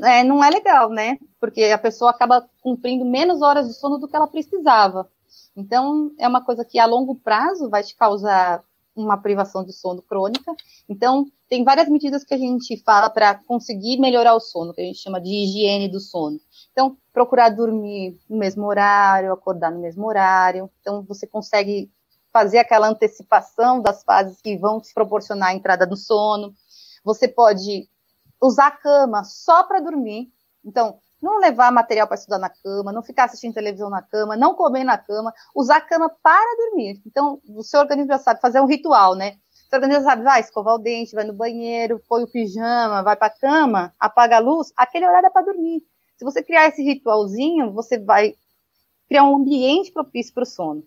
[0.05, 4.07] É, não é legal, né, porque a pessoa acaba cumprindo menos horas de sono do
[4.07, 5.09] que ela precisava.
[5.57, 8.63] Então, é uma coisa que a longo prazo vai te causar
[8.95, 10.55] uma privação de sono crônica.
[10.89, 14.85] Então, tem várias medidas que a gente fala para conseguir melhorar o sono, que a
[14.85, 16.39] gente chama de higiene do sono.
[16.81, 20.71] Então, procurar dormir no mesmo horário, acordar no mesmo horário.
[20.81, 21.93] Então, você consegue
[22.33, 26.55] fazer aquela antecipação das fases que vão te proporcionar a entrada no sono.
[27.05, 27.87] Você pode
[28.41, 30.33] usar a cama só para dormir.
[30.65, 34.55] Então, não levar material para estudar na cama, não ficar assistindo televisão na cama, não
[34.55, 37.03] comer na cama, usar a cama para dormir.
[37.07, 39.37] Então, o seu organismo já sabe fazer um ritual, né?
[39.67, 43.17] O seu organismo sabe, vai escovar o dente, vai no banheiro, põe o pijama, vai
[43.17, 45.83] para a cama, apaga a luz, aquele horário é para dormir.
[46.21, 48.35] Se você criar esse ritualzinho, você vai
[49.09, 50.85] criar um ambiente propício para o sono.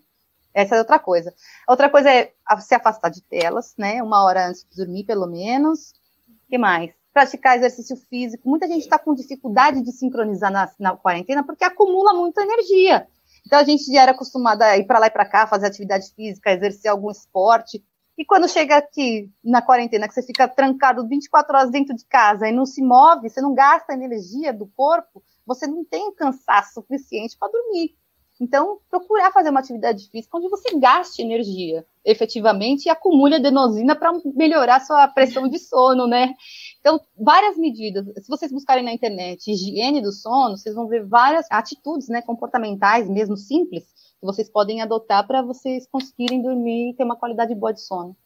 [0.54, 1.34] Essa é outra coisa.
[1.66, 4.00] Outra coisa é se afastar de telas, né?
[4.00, 5.90] Uma hora antes de dormir, pelo menos.
[6.28, 6.94] O que mais?
[7.12, 8.48] praticar exercício físico.
[8.48, 13.08] Muita gente está com dificuldade de sincronizar na, na, quarentena porque acumula muita energia.
[13.44, 16.12] Então a gente já era acostumada a ir para lá e para cá, fazer atividade
[16.14, 17.84] física, exercer algum esporte.
[18.16, 22.48] E quando chega aqui na quarentena, que você fica trancado 24 horas dentro de casa
[22.48, 27.36] e não se move, você não gasta energia do corpo, você não tem cansaço suficiente
[27.36, 27.96] para dormir.
[28.40, 34.12] Então, procurar fazer uma atividade física onde você gaste energia efetivamente e acumule adenosina para
[34.34, 36.34] melhorar sua pressão de sono, né?
[36.80, 38.04] Então, várias medidas.
[38.22, 43.08] Se vocês buscarem na internet higiene do sono, vocês vão ver várias atitudes, né, comportamentais,
[43.08, 43.84] mesmo simples,
[44.24, 48.16] que vocês podem adotar para vocês conseguirem dormir e ter uma qualidade boa de sono.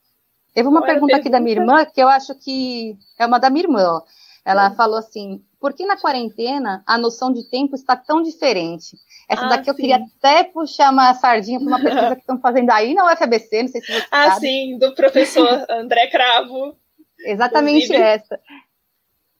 [0.54, 3.50] Teve uma pergunta, pergunta aqui da minha irmã, que eu acho que é uma da
[3.50, 4.02] minha irmã, ó.
[4.44, 8.96] Ela falou assim: por que na quarentena a noção de tempo está tão diferente?
[9.28, 12.70] Essa ah, daqui eu queria até puxar uma sardinha para uma pesquisa que estão fazendo
[12.70, 14.36] aí na UFABC, não sei se você ah, sabe.
[14.36, 16.78] Ah, sim, do professor André Cravo.
[17.20, 18.40] Exatamente Inclusive, essa.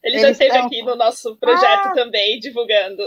[0.03, 0.67] Ele Eles já esteve estão...
[0.67, 3.03] aqui no nosso projeto ah, também, divulgando.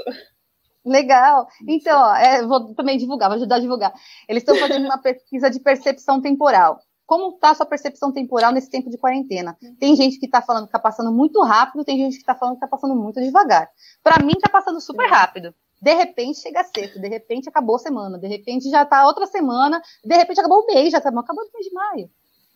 [0.85, 1.49] Legal.
[1.67, 3.93] Então, ó, é, vou também divulgar, vou ajudar a divulgar.
[4.29, 6.81] Eles estão fazendo uma pesquisa de percepção temporal.
[7.07, 9.57] Como está a sua percepção temporal nesse tempo de quarentena?
[9.79, 12.55] Tem gente que está falando que está passando muito rápido, tem gente que está falando
[12.55, 13.69] que está passando muito devagar.
[14.03, 15.55] Para mim, está passando super rápido.
[15.81, 19.83] De repente chega sexta, de repente acabou a semana, de repente já está outra semana,
[20.05, 22.11] de repente acabou o mês, já está acabando o mês de maio.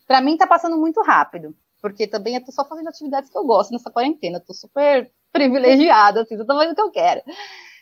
[0.07, 3.45] Para mim, está passando muito rápido porque também eu tô só fazendo atividades que eu
[3.45, 7.23] gosto nessa quarentena, eu tô super privilegiada, assim, tô fazendo o que eu quero.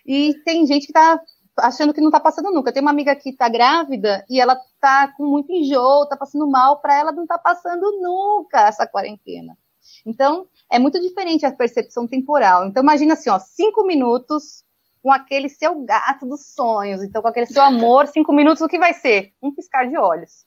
[0.04, 1.20] E tem gente que tá
[1.56, 2.72] achando que não tá passando nunca.
[2.72, 6.80] Tem uma amiga que tá grávida e ela tá com muito enjoo, tá passando mal,
[6.80, 9.56] para ela não tá passando nunca essa quarentena.
[10.04, 12.66] Então, é muito diferente a percepção temporal.
[12.66, 14.64] Então, imagina assim, ó, cinco minutos
[15.02, 18.78] com aquele seu gato dos sonhos, então com aquele seu amor, cinco minutos, o que
[18.78, 19.34] vai ser?
[19.42, 20.46] Um piscar de olhos.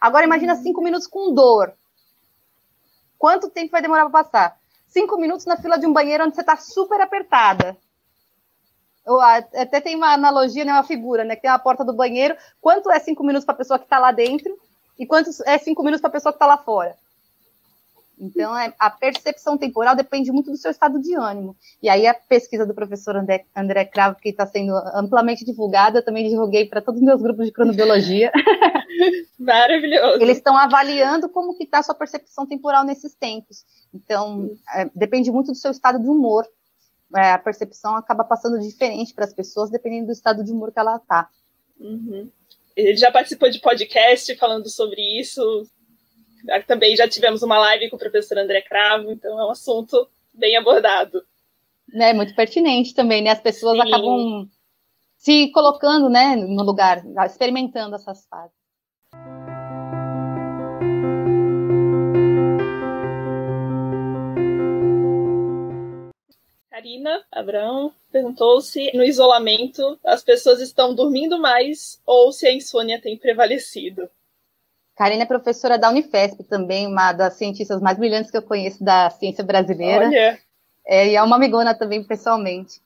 [0.00, 1.72] Agora, imagina cinco minutos com dor.
[3.16, 4.58] Quanto tempo vai demorar para passar?
[4.88, 7.76] Cinco minutos na fila de um banheiro onde você está super apertada.
[9.06, 11.36] Eu, até tem uma analogia, né, uma figura, né?
[11.36, 12.36] Que tem a porta do banheiro.
[12.60, 14.56] Quanto é cinco minutos para a pessoa que está lá dentro
[14.98, 16.96] e quanto é cinco minutos para a pessoa que está lá fora?
[18.18, 21.56] Então, é, a percepção temporal depende muito do seu estado de ânimo.
[21.82, 26.04] E aí, a pesquisa do professor André, André Cravo, que está sendo amplamente divulgada, eu
[26.04, 28.30] também divulguei para todos os meus grupos de cronobiologia.
[29.38, 30.22] Maravilhoso.
[30.22, 33.64] Eles estão avaliando como que está a sua percepção temporal nesses tempos.
[33.92, 36.46] Então, é, depende muito do seu estado de humor.
[37.16, 40.78] É, a percepção acaba passando diferente para as pessoas, dependendo do estado de humor que
[40.78, 41.28] ela está.
[41.78, 42.30] Uhum.
[42.76, 45.40] Ele já participou de podcast falando sobre isso.
[46.66, 50.56] Também já tivemos uma live com o professor André Cravo, então é um assunto bem
[50.56, 51.22] abordado.
[51.92, 53.30] É muito pertinente também, né?
[53.30, 53.82] As pessoas Sim.
[53.82, 54.48] acabam
[55.16, 58.63] se colocando né, no lugar, experimentando essas fases.
[66.74, 73.00] Karina Abraão perguntou se no isolamento as pessoas estão dormindo mais ou se a insônia
[73.00, 74.10] tem prevalecido.
[74.96, 79.08] Karina é professora da Unifesp também, uma das cientistas mais brilhantes que eu conheço da
[79.10, 80.06] ciência brasileira.
[80.06, 80.40] Olha.
[80.84, 82.80] É, e é uma amigona também pessoalmente.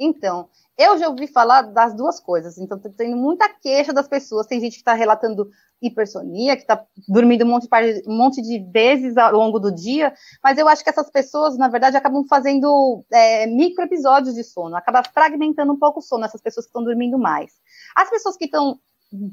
[0.00, 0.48] Então,
[0.78, 4.46] Eu já ouvi falar das duas coisas, então tô tendo muita queixa das pessoas.
[4.46, 5.50] Tem gente que está relatando
[5.82, 10.14] hipersonia, que está dormindo um monte, de, um monte, de, vezes ao longo do dia,
[10.42, 14.76] mas eu acho que essas pessoas, na verdade, acabam fazendo é, micro episódios de sono,
[14.76, 17.52] acaba fragmentando um pouco o sono, essas pessoas que estão dormindo mais.
[17.94, 18.78] As pessoas que estão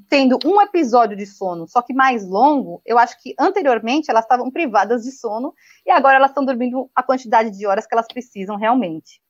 [0.09, 4.51] tendo um episódio de sono, só que mais longo, eu acho que anteriormente elas estavam
[4.51, 5.53] privadas de sono
[5.85, 9.21] e agora elas estão dormindo a quantidade de horas que elas precisam realmente.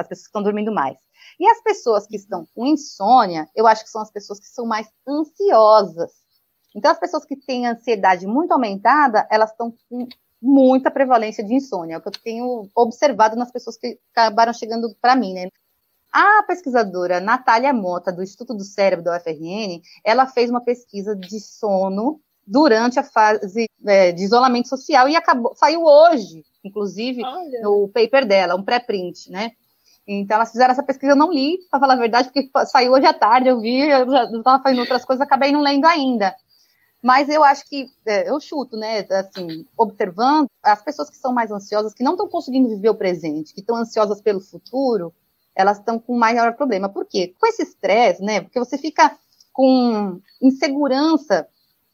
[0.00, 0.98] As pessoas que estão dormindo mais.
[1.38, 4.66] E as pessoas que estão com insônia, eu acho que são as pessoas que são
[4.66, 6.12] mais ansiosas.
[6.74, 10.06] Então, as pessoas que têm ansiedade muito aumentada, elas estão com
[10.40, 14.94] muita prevalência de insônia, é o que eu tenho observado nas pessoas que acabaram chegando
[15.00, 15.48] para mim, né?
[16.12, 21.38] A pesquisadora Natália Mota, do Instituto do Cérebro da UFRN, ela fez uma pesquisa de
[21.38, 27.60] sono durante a fase é, de isolamento social e acabou, saiu hoje, inclusive, Olha.
[27.62, 29.52] no paper dela, um pré-print, né?
[30.12, 33.06] Então, elas fizeram essa pesquisa, eu não li, para falar a verdade, porque saiu hoje
[33.06, 36.34] à tarde, eu vi, eu já estava fazendo outras coisas, acabei não lendo ainda.
[37.00, 41.52] Mas eu acho que, é, eu chuto, né, assim, observando, as pessoas que são mais
[41.52, 45.14] ansiosas, que não estão conseguindo viver o presente, que estão ansiosas pelo futuro,
[45.54, 46.88] elas estão com maior problema.
[46.88, 47.32] Por quê?
[47.38, 48.40] Com esse estresse, né?
[48.40, 49.16] Porque você fica
[49.52, 51.46] com insegurança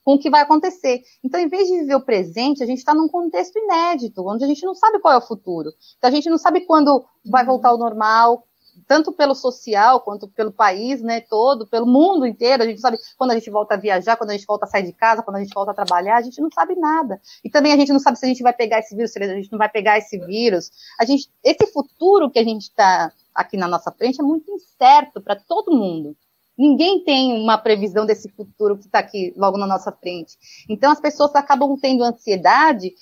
[0.07, 1.03] com o que vai acontecer.
[1.25, 4.47] Então, em vez de viver o presente, a gente está num contexto inédito, onde a
[4.47, 5.73] gente não sabe qual é o futuro.
[5.99, 8.47] Então, a gente não sabe quando vai voltar ao normal,
[8.87, 12.63] tanto pelo social quanto pelo país, né, todo, pelo mundo inteiro.
[12.63, 14.85] A gente sabe quando a gente volta a viajar, quando a gente volta a sair
[14.85, 17.21] de casa, quando a gente volta a trabalhar, a gente não sabe nada.
[17.43, 19.35] E também a gente não sabe se a gente vai pegar esse vírus, se a
[19.35, 20.71] gente não vai pegar esse vírus.
[21.01, 25.21] A gente, esse futuro que a gente está aqui na nossa frente é muito incerto
[25.21, 26.17] para todo mundo.
[26.59, 30.37] Ninguém tem uma previsão desse futuro que está aqui logo na nossa frente.
[30.69, 32.93] Então as pessoas acabam tendo ansiedade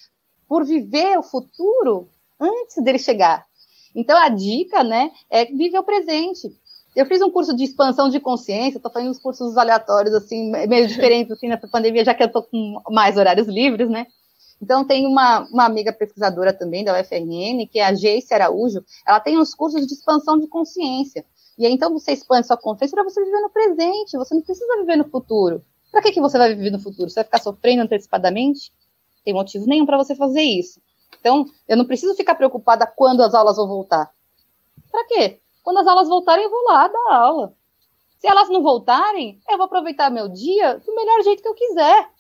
[0.49, 2.09] por viver o futuro
[2.41, 3.45] antes dele chegar.
[3.95, 6.51] Então a dica, né, é viver o presente.
[6.97, 10.87] Eu fiz um curso de expansão de consciência, estou fazendo uns cursos aleatórios, assim, meio
[10.87, 14.07] diferentes, assim, nessa pandemia, já que eu estou com mais horários livres, né?
[14.63, 19.19] Então, tem uma, uma amiga pesquisadora também da UFRN, que é a Geice Araújo, ela
[19.19, 21.25] tem uns cursos de expansão de consciência.
[21.57, 24.77] E aí, então, você expande sua consciência para você viver no presente, você não precisa
[24.77, 25.63] viver no futuro.
[25.91, 27.09] Para que, que você vai viver no futuro?
[27.09, 28.73] Você vai ficar sofrendo antecipadamente?
[29.25, 30.81] Tem motivo nenhum para você fazer isso.
[31.21, 34.11] Então, eu não preciso ficar preocupada quando as aulas vão voltar.
[34.91, 35.41] Para quê?
[35.63, 37.55] Quando as aulas voltarem, eu vou lá dar aula.
[38.19, 42.11] Se elas não voltarem, eu vou aproveitar meu dia do melhor jeito que eu quiser.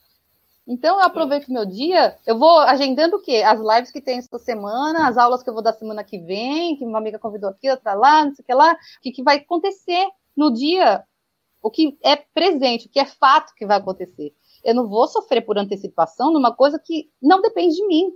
[0.66, 3.42] Então, eu aproveito meu dia, eu vou agendando o quê?
[3.44, 6.76] As lives que tem essa semana, as aulas que eu vou dar semana que vem,
[6.76, 9.22] que uma amiga convidou aqui, outra lá, não sei o que lá, o que, que
[9.22, 11.04] vai acontecer no dia,
[11.62, 14.34] o que é presente, o que é fato que vai acontecer.
[14.64, 18.14] Eu não vou sofrer por antecipação numa coisa que não depende de mim.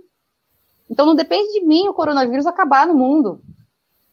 [0.89, 3.43] Então, não depende de mim o coronavírus acabar no mundo.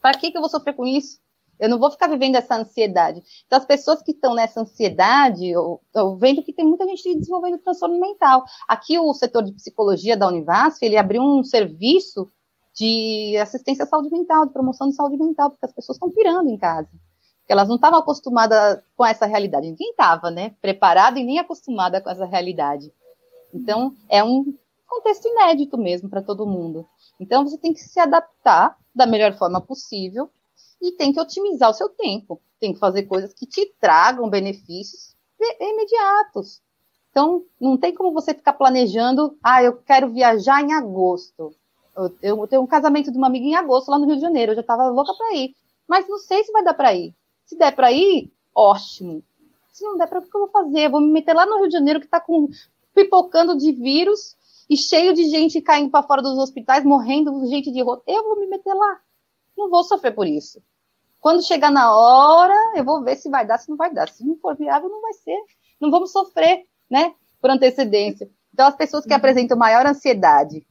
[0.02, 1.18] Para que, que eu vou sofrer com isso?
[1.58, 3.22] Eu não vou ficar vivendo essa ansiedade.
[3.46, 7.58] Então, as pessoas que estão nessa ansiedade, eu, eu vendo que tem muita gente desenvolvendo
[7.58, 8.44] transtorno mental.
[8.68, 12.30] Aqui, o setor de psicologia da Univasf, ele abriu um serviço
[12.74, 16.50] de assistência à saúde mental, de promoção de saúde mental, porque as pessoas estão pirando
[16.50, 16.90] em casa.
[17.38, 19.70] Porque elas não estavam acostumadas com essa realidade.
[19.70, 20.54] Ninguém estava, né?
[20.60, 22.92] Preparada e nem acostumada com essa realidade.
[23.54, 24.54] Então, é um
[24.86, 26.86] contexto inédito mesmo para todo mundo.
[27.18, 30.30] Então, você tem que se adaptar da melhor forma possível
[30.80, 32.40] e tem que otimizar o seu tempo.
[32.58, 35.16] Tem que fazer coisas que te tragam benefícios
[35.60, 36.60] imediatos.
[37.10, 41.54] Então, não tem como você ficar planejando, ah, eu quero viajar em agosto.
[42.20, 44.56] Eu, tenho um casamento de uma amiga em agosto lá no Rio de Janeiro, eu
[44.56, 45.54] já estava louca para ir.
[45.88, 47.14] Mas não sei se vai dar para ir.
[47.46, 49.22] Se der para ir, ótimo.
[49.72, 50.86] Se não der para, o que eu vou fazer?
[50.86, 52.48] Eu vou me meter lá no Rio de Janeiro que está com
[52.94, 54.36] pipocando de vírus
[54.68, 58.02] e cheio de gente caindo para fora dos hospitais, morrendo, gente de rota.
[58.06, 59.00] Eu vou me meter lá.
[59.56, 60.62] Não vou sofrer por isso.
[61.20, 64.08] Quando chegar na hora, eu vou ver se vai dar, se não vai dar.
[64.08, 65.38] Se não for viável, não vai ser.
[65.80, 67.14] Não vamos sofrer, né?
[67.40, 68.30] Por antecedência.
[68.52, 69.16] Então, as pessoas que uhum.
[69.16, 70.66] apresentam maior ansiedade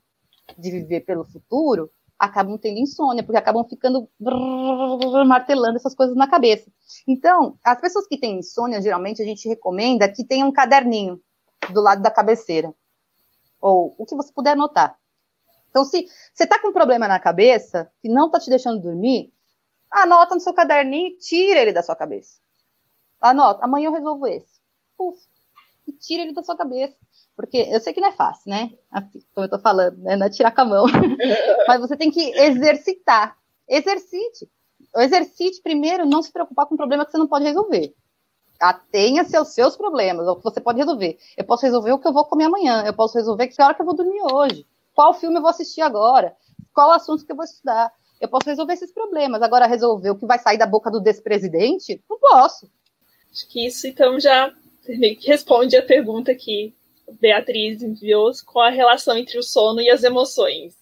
[0.58, 4.10] de viver pelo futuro acabam tendo insônia, porque acabam ficando
[5.28, 6.72] martelando essas coisas na cabeça.
[7.08, 11.20] Então, as pessoas que têm insônia, geralmente a gente recomenda que tenha um caderninho
[11.74, 12.74] do lado da cabeceira.
[13.60, 14.98] Ou o que você puder anotar.
[15.76, 19.34] Então, se você está com um problema na cabeça, que não está te deixando dormir,
[19.92, 22.40] anota no seu caderninho e tira ele da sua cabeça.
[23.20, 24.62] Anota, amanhã eu resolvo esse.
[24.98, 25.20] Puf,
[25.86, 26.96] e tira ele da sua cabeça.
[27.36, 28.72] Porque eu sei que não é fácil, né?
[28.90, 30.16] Assim, como eu estou falando, né?
[30.16, 30.86] Não é tirar com a mão.
[31.68, 33.38] Mas você tem que exercitar.
[33.68, 34.50] Exercite.
[34.96, 37.94] Exercite primeiro, não se preocupar com um problema que você não pode resolver.
[38.62, 41.18] Atenha-se aos seus problemas, o que você pode resolver.
[41.36, 43.82] Eu posso resolver o que eu vou comer amanhã, eu posso resolver que hora que
[43.82, 44.66] eu vou dormir hoje.
[44.96, 46.36] Qual filme eu vou assistir agora?
[46.74, 47.92] Qual assunto que eu vou estudar?
[48.20, 49.42] eu posso resolver esses problemas.
[49.42, 52.70] Agora, resolver o que vai sair da boca do despresidente, não posso.
[53.32, 54.52] Acho que isso, então, já
[55.26, 56.74] responde a pergunta que
[57.20, 60.74] Beatriz enviou com a relação entre o sono e as emoções.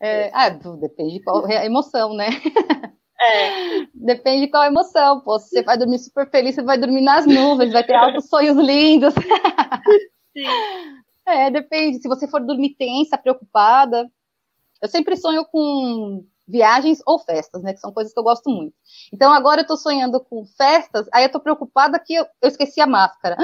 [0.00, 2.30] É, ah, depende de qual emoção, né?
[3.20, 3.86] É.
[3.92, 5.20] Depende de qual emoção.
[5.20, 8.26] Pô, se você vai dormir super feliz, você vai dormir nas nuvens, vai ter altos
[8.30, 9.12] sonhos lindos.
[10.32, 10.46] Sim.
[11.30, 12.00] É, depende.
[12.00, 14.10] Se você for dormir tensa, preocupada.
[14.82, 17.72] Eu sempre sonho com viagens ou festas, né?
[17.72, 18.74] Que são coisas que eu gosto muito.
[19.12, 22.80] Então agora eu tô sonhando com festas, aí eu tô preocupada que eu, eu esqueci
[22.80, 23.36] a máscara.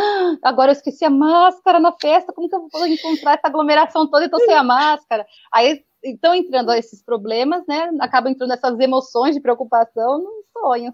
[0.42, 4.24] agora eu esqueci a máscara na festa, como que eu vou encontrar essa aglomeração toda
[4.24, 5.24] e tô sem a máscara?
[5.52, 7.90] Aí estão entrando esses problemas, né?
[8.00, 10.92] Acabam entrando essas emoções de preocupação no sonho.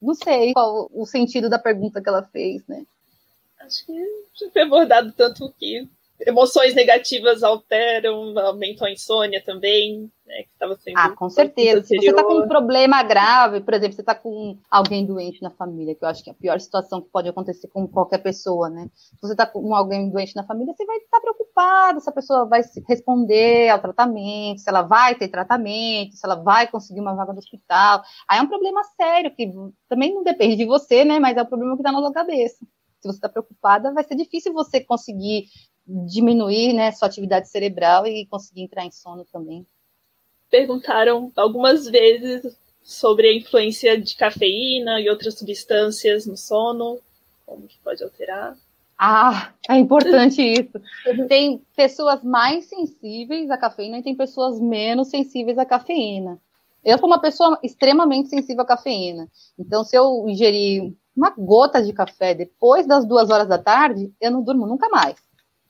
[0.00, 2.84] Não sei qual o sentido da pergunta que ela fez, né?
[3.60, 3.92] Acho que
[4.34, 5.88] já foi abordado tanto que
[6.20, 10.96] emoções negativas alteram, aumentam a insônia também, né, que estava sendo.
[10.96, 11.82] Ah, com certeza.
[11.82, 15.50] Se você está com um problema grave, por exemplo, você está com alguém doente na
[15.50, 18.70] família, que eu acho que é a pior situação que pode acontecer com qualquer pessoa,
[18.70, 18.88] né?
[18.94, 22.46] Se você está com alguém doente na família, você vai estar preocupado se a pessoa
[22.46, 27.32] vai responder ao tratamento, se ela vai ter tratamento, se ela vai conseguir uma vaga
[27.32, 28.02] no hospital.
[28.28, 29.50] Aí é um problema sério, que
[29.88, 31.18] também não depende de você, né?
[31.18, 32.64] Mas é um problema que está na sua cabeça
[33.04, 35.44] se você está preocupada, vai ser difícil você conseguir
[35.86, 39.66] diminuir né, sua atividade cerebral e conseguir entrar em sono também.
[40.50, 46.98] Perguntaram algumas vezes sobre a influência de cafeína e outras substâncias no sono,
[47.46, 48.56] como que pode alterar.
[48.98, 50.80] Ah, é importante isso.
[51.28, 56.38] Tem pessoas mais sensíveis à cafeína e tem pessoas menos sensíveis à cafeína.
[56.84, 59.28] Eu sou uma pessoa extremamente sensível à cafeína.
[59.58, 64.30] Então, se eu ingerir uma gota de café depois das duas horas da tarde, eu
[64.30, 65.16] não durmo nunca mais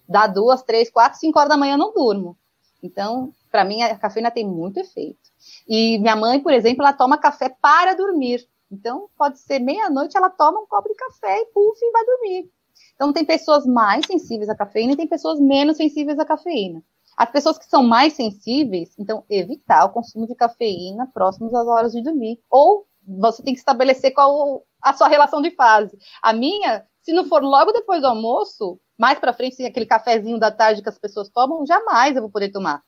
[0.09, 2.37] dá duas, três, quatro, cinco horas da manhã eu não durmo.
[2.83, 5.19] Então, para mim, a cafeína tem muito efeito.
[5.67, 8.47] E minha mãe, por exemplo, ela toma café para dormir.
[8.71, 12.51] Então, pode ser meia-noite, ela toma um copo de café e puf, e vai dormir.
[12.95, 16.83] Então, tem pessoas mais sensíveis à cafeína e tem pessoas menos sensíveis à cafeína.
[17.17, 21.93] As pessoas que são mais sensíveis, então, evitar o consumo de cafeína próximos às horas
[21.93, 22.41] de dormir.
[22.51, 25.97] Ou você tem que estabelecer qual a sua relação de fase.
[26.21, 30.39] A minha, se não for logo depois do almoço, mais para frente, assim, aquele cafezinho
[30.39, 32.83] da tarde que as pessoas tomam, jamais eu vou poder tomar.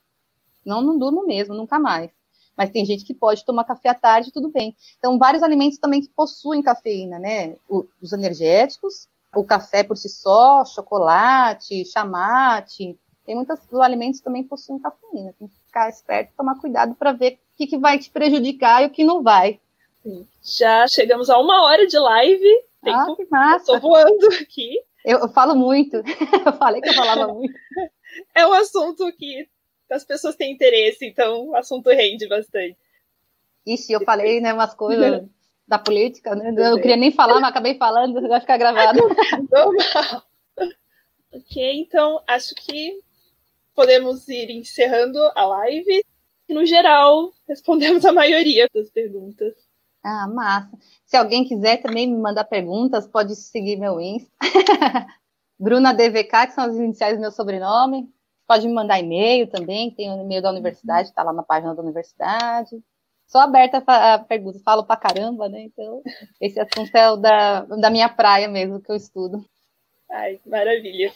[0.64, 2.10] Não, não durmo mesmo, nunca mais.
[2.56, 4.74] Mas tem gente que pode tomar café à tarde, tudo bem.
[4.98, 7.56] Então, vários alimentos também que possuem cafeína, né?
[7.68, 12.98] os energéticos, o café por si só, chocolate, chamate.
[13.26, 15.34] Tem muitos alimentos que também possuem cafeína.
[15.38, 18.86] Tem que ficar esperto, tomar cuidado para ver o que, que vai te prejudicar e
[18.86, 19.60] o que não vai.
[20.42, 22.64] Já chegamos a uma hora de live.
[22.86, 23.74] Tempo, ah, que massa.
[23.74, 24.80] Estou voando aqui.
[25.04, 25.96] Eu, eu falo muito.
[26.46, 27.54] eu falei que eu falava muito.
[28.34, 29.48] É um assunto que
[29.90, 32.76] as pessoas têm interesse, então o assunto rende bastante.
[33.66, 35.24] Ixi, eu falei, né, umas coisas
[35.66, 36.50] da política, né?
[36.50, 38.98] Eu não queria nem falar, mas acabei falando, vai ficar gravado.
[39.50, 40.22] Normal.
[41.32, 43.00] ok, então acho que
[43.74, 46.04] podemos ir encerrando a live.
[46.48, 49.65] No geral, respondemos a maioria das perguntas.
[50.08, 50.70] Ah, massa.
[51.04, 54.30] Se alguém quiser também me mandar perguntas, pode seguir meu Insta.
[55.58, 58.08] Bruna DVK, que são as iniciais do meu sobrenome.
[58.46, 61.82] Pode me mandar e-mail também, tem o e-mail da universidade, está lá na página da
[61.82, 62.80] universidade.
[63.26, 65.62] Sou aberta a perguntas, falo pra caramba, né?
[65.62, 66.00] Então,
[66.40, 69.44] esse assunto é o da, da minha praia mesmo, que eu estudo.
[70.08, 71.12] Ai, maravilha.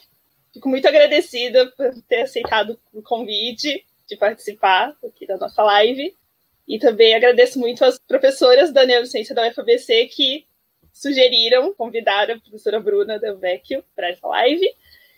[0.52, 6.12] Fico muito agradecida por ter aceitado o convite de participar aqui da nossa live.
[6.70, 10.46] E também agradeço muito às professoras da Neurociência da UFABC que
[10.92, 14.72] sugeriram, convidaram a professora Bruna Delvecchio para essa live.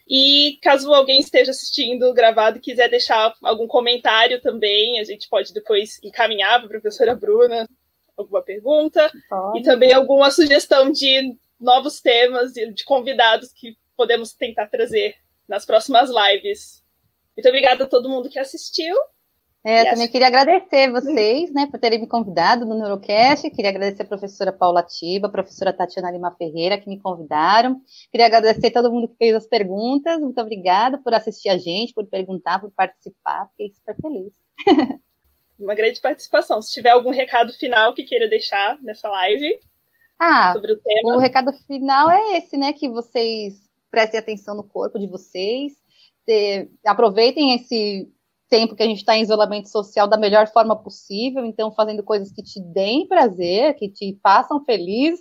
[0.09, 5.53] E caso alguém esteja assistindo gravado e quiser deixar algum comentário também, a gente pode
[5.53, 7.69] depois encaminhar para a professora Bruna
[8.17, 9.13] alguma pergunta
[9.55, 15.67] e também alguma sugestão de novos temas e de convidados que podemos tentar trazer nas
[15.67, 16.83] próximas lives.
[17.37, 18.97] Muito obrigada a todo mundo que assistiu
[19.65, 23.49] é, eu também queria agradecer vocês, né, por terem me convidado no Neurocast.
[23.51, 27.81] Queria agradecer a professora Paula Tiba, a professora Tatiana Lima Ferreira, que me convidaram.
[28.11, 30.21] Queria agradecer a todo mundo que fez as perguntas.
[30.21, 33.49] Muito obrigada por assistir a gente, por perguntar, por participar.
[33.51, 34.33] Fiquei super feliz.
[35.59, 36.61] Uma grande participação.
[36.61, 39.61] Se tiver algum recado final que queira deixar nessa live
[40.19, 41.17] ah, sobre o tema.
[41.17, 42.73] O recado final é esse, né?
[42.73, 43.55] Que vocês
[43.91, 45.73] prestem atenção no corpo de vocês,
[46.25, 48.09] ter, aproveitem esse
[48.53, 52.31] tempo que a gente está em isolamento social da melhor forma possível, então fazendo coisas
[52.31, 55.21] que te deem prazer, que te façam feliz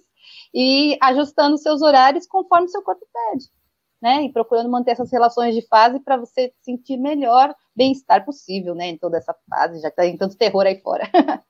[0.54, 3.46] e ajustando seus horários conforme seu corpo pede.
[4.02, 4.24] né?
[4.24, 8.88] E procurando manter essas relações de fase para você sentir melhor bem-estar possível, né?
[8.88, 11.10] Em toda essa fase, já que tá em tanto terror aí fora.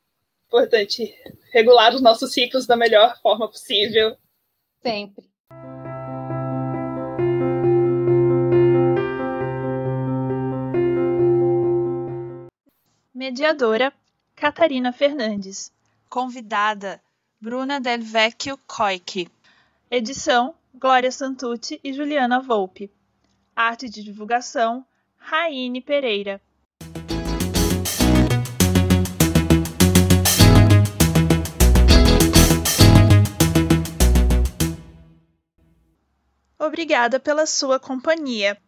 [0.45, 1.11] Importante
[1.51, 4.15] regular os nossos ciclos da melhor forma possível.
[4.84, 5.30] Sempre.
[13.22, 13.93] Mediadora
[14.36, 15.72] Catarina Fernandes.
[16.09, 16.99] Convidada
[17.39, 19.30] Bruna Del Vecchio Coic.
[19.91, 22.89] Edição Glória Santucci e Juliana Volpe.
[23.55, 24.84] Arte de divulgação
[25.17, 26.41] Raine Pereira.
[36.57, 38.59] Obrigada pela sua companhia.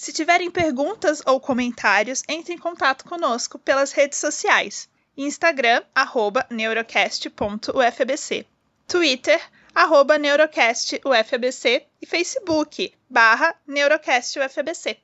[0.00, 4.88] Se tiverem perguntas ou comentários, entre em contato conosco pelas redes sociais.
[5.14, 8.46] Instagram, arroba neurocast.ufbc.
[8.88, 9.38] Twitter,
[9.74, 14.96] arroba neurocastufbc e Facebook, barra neurocastufbc.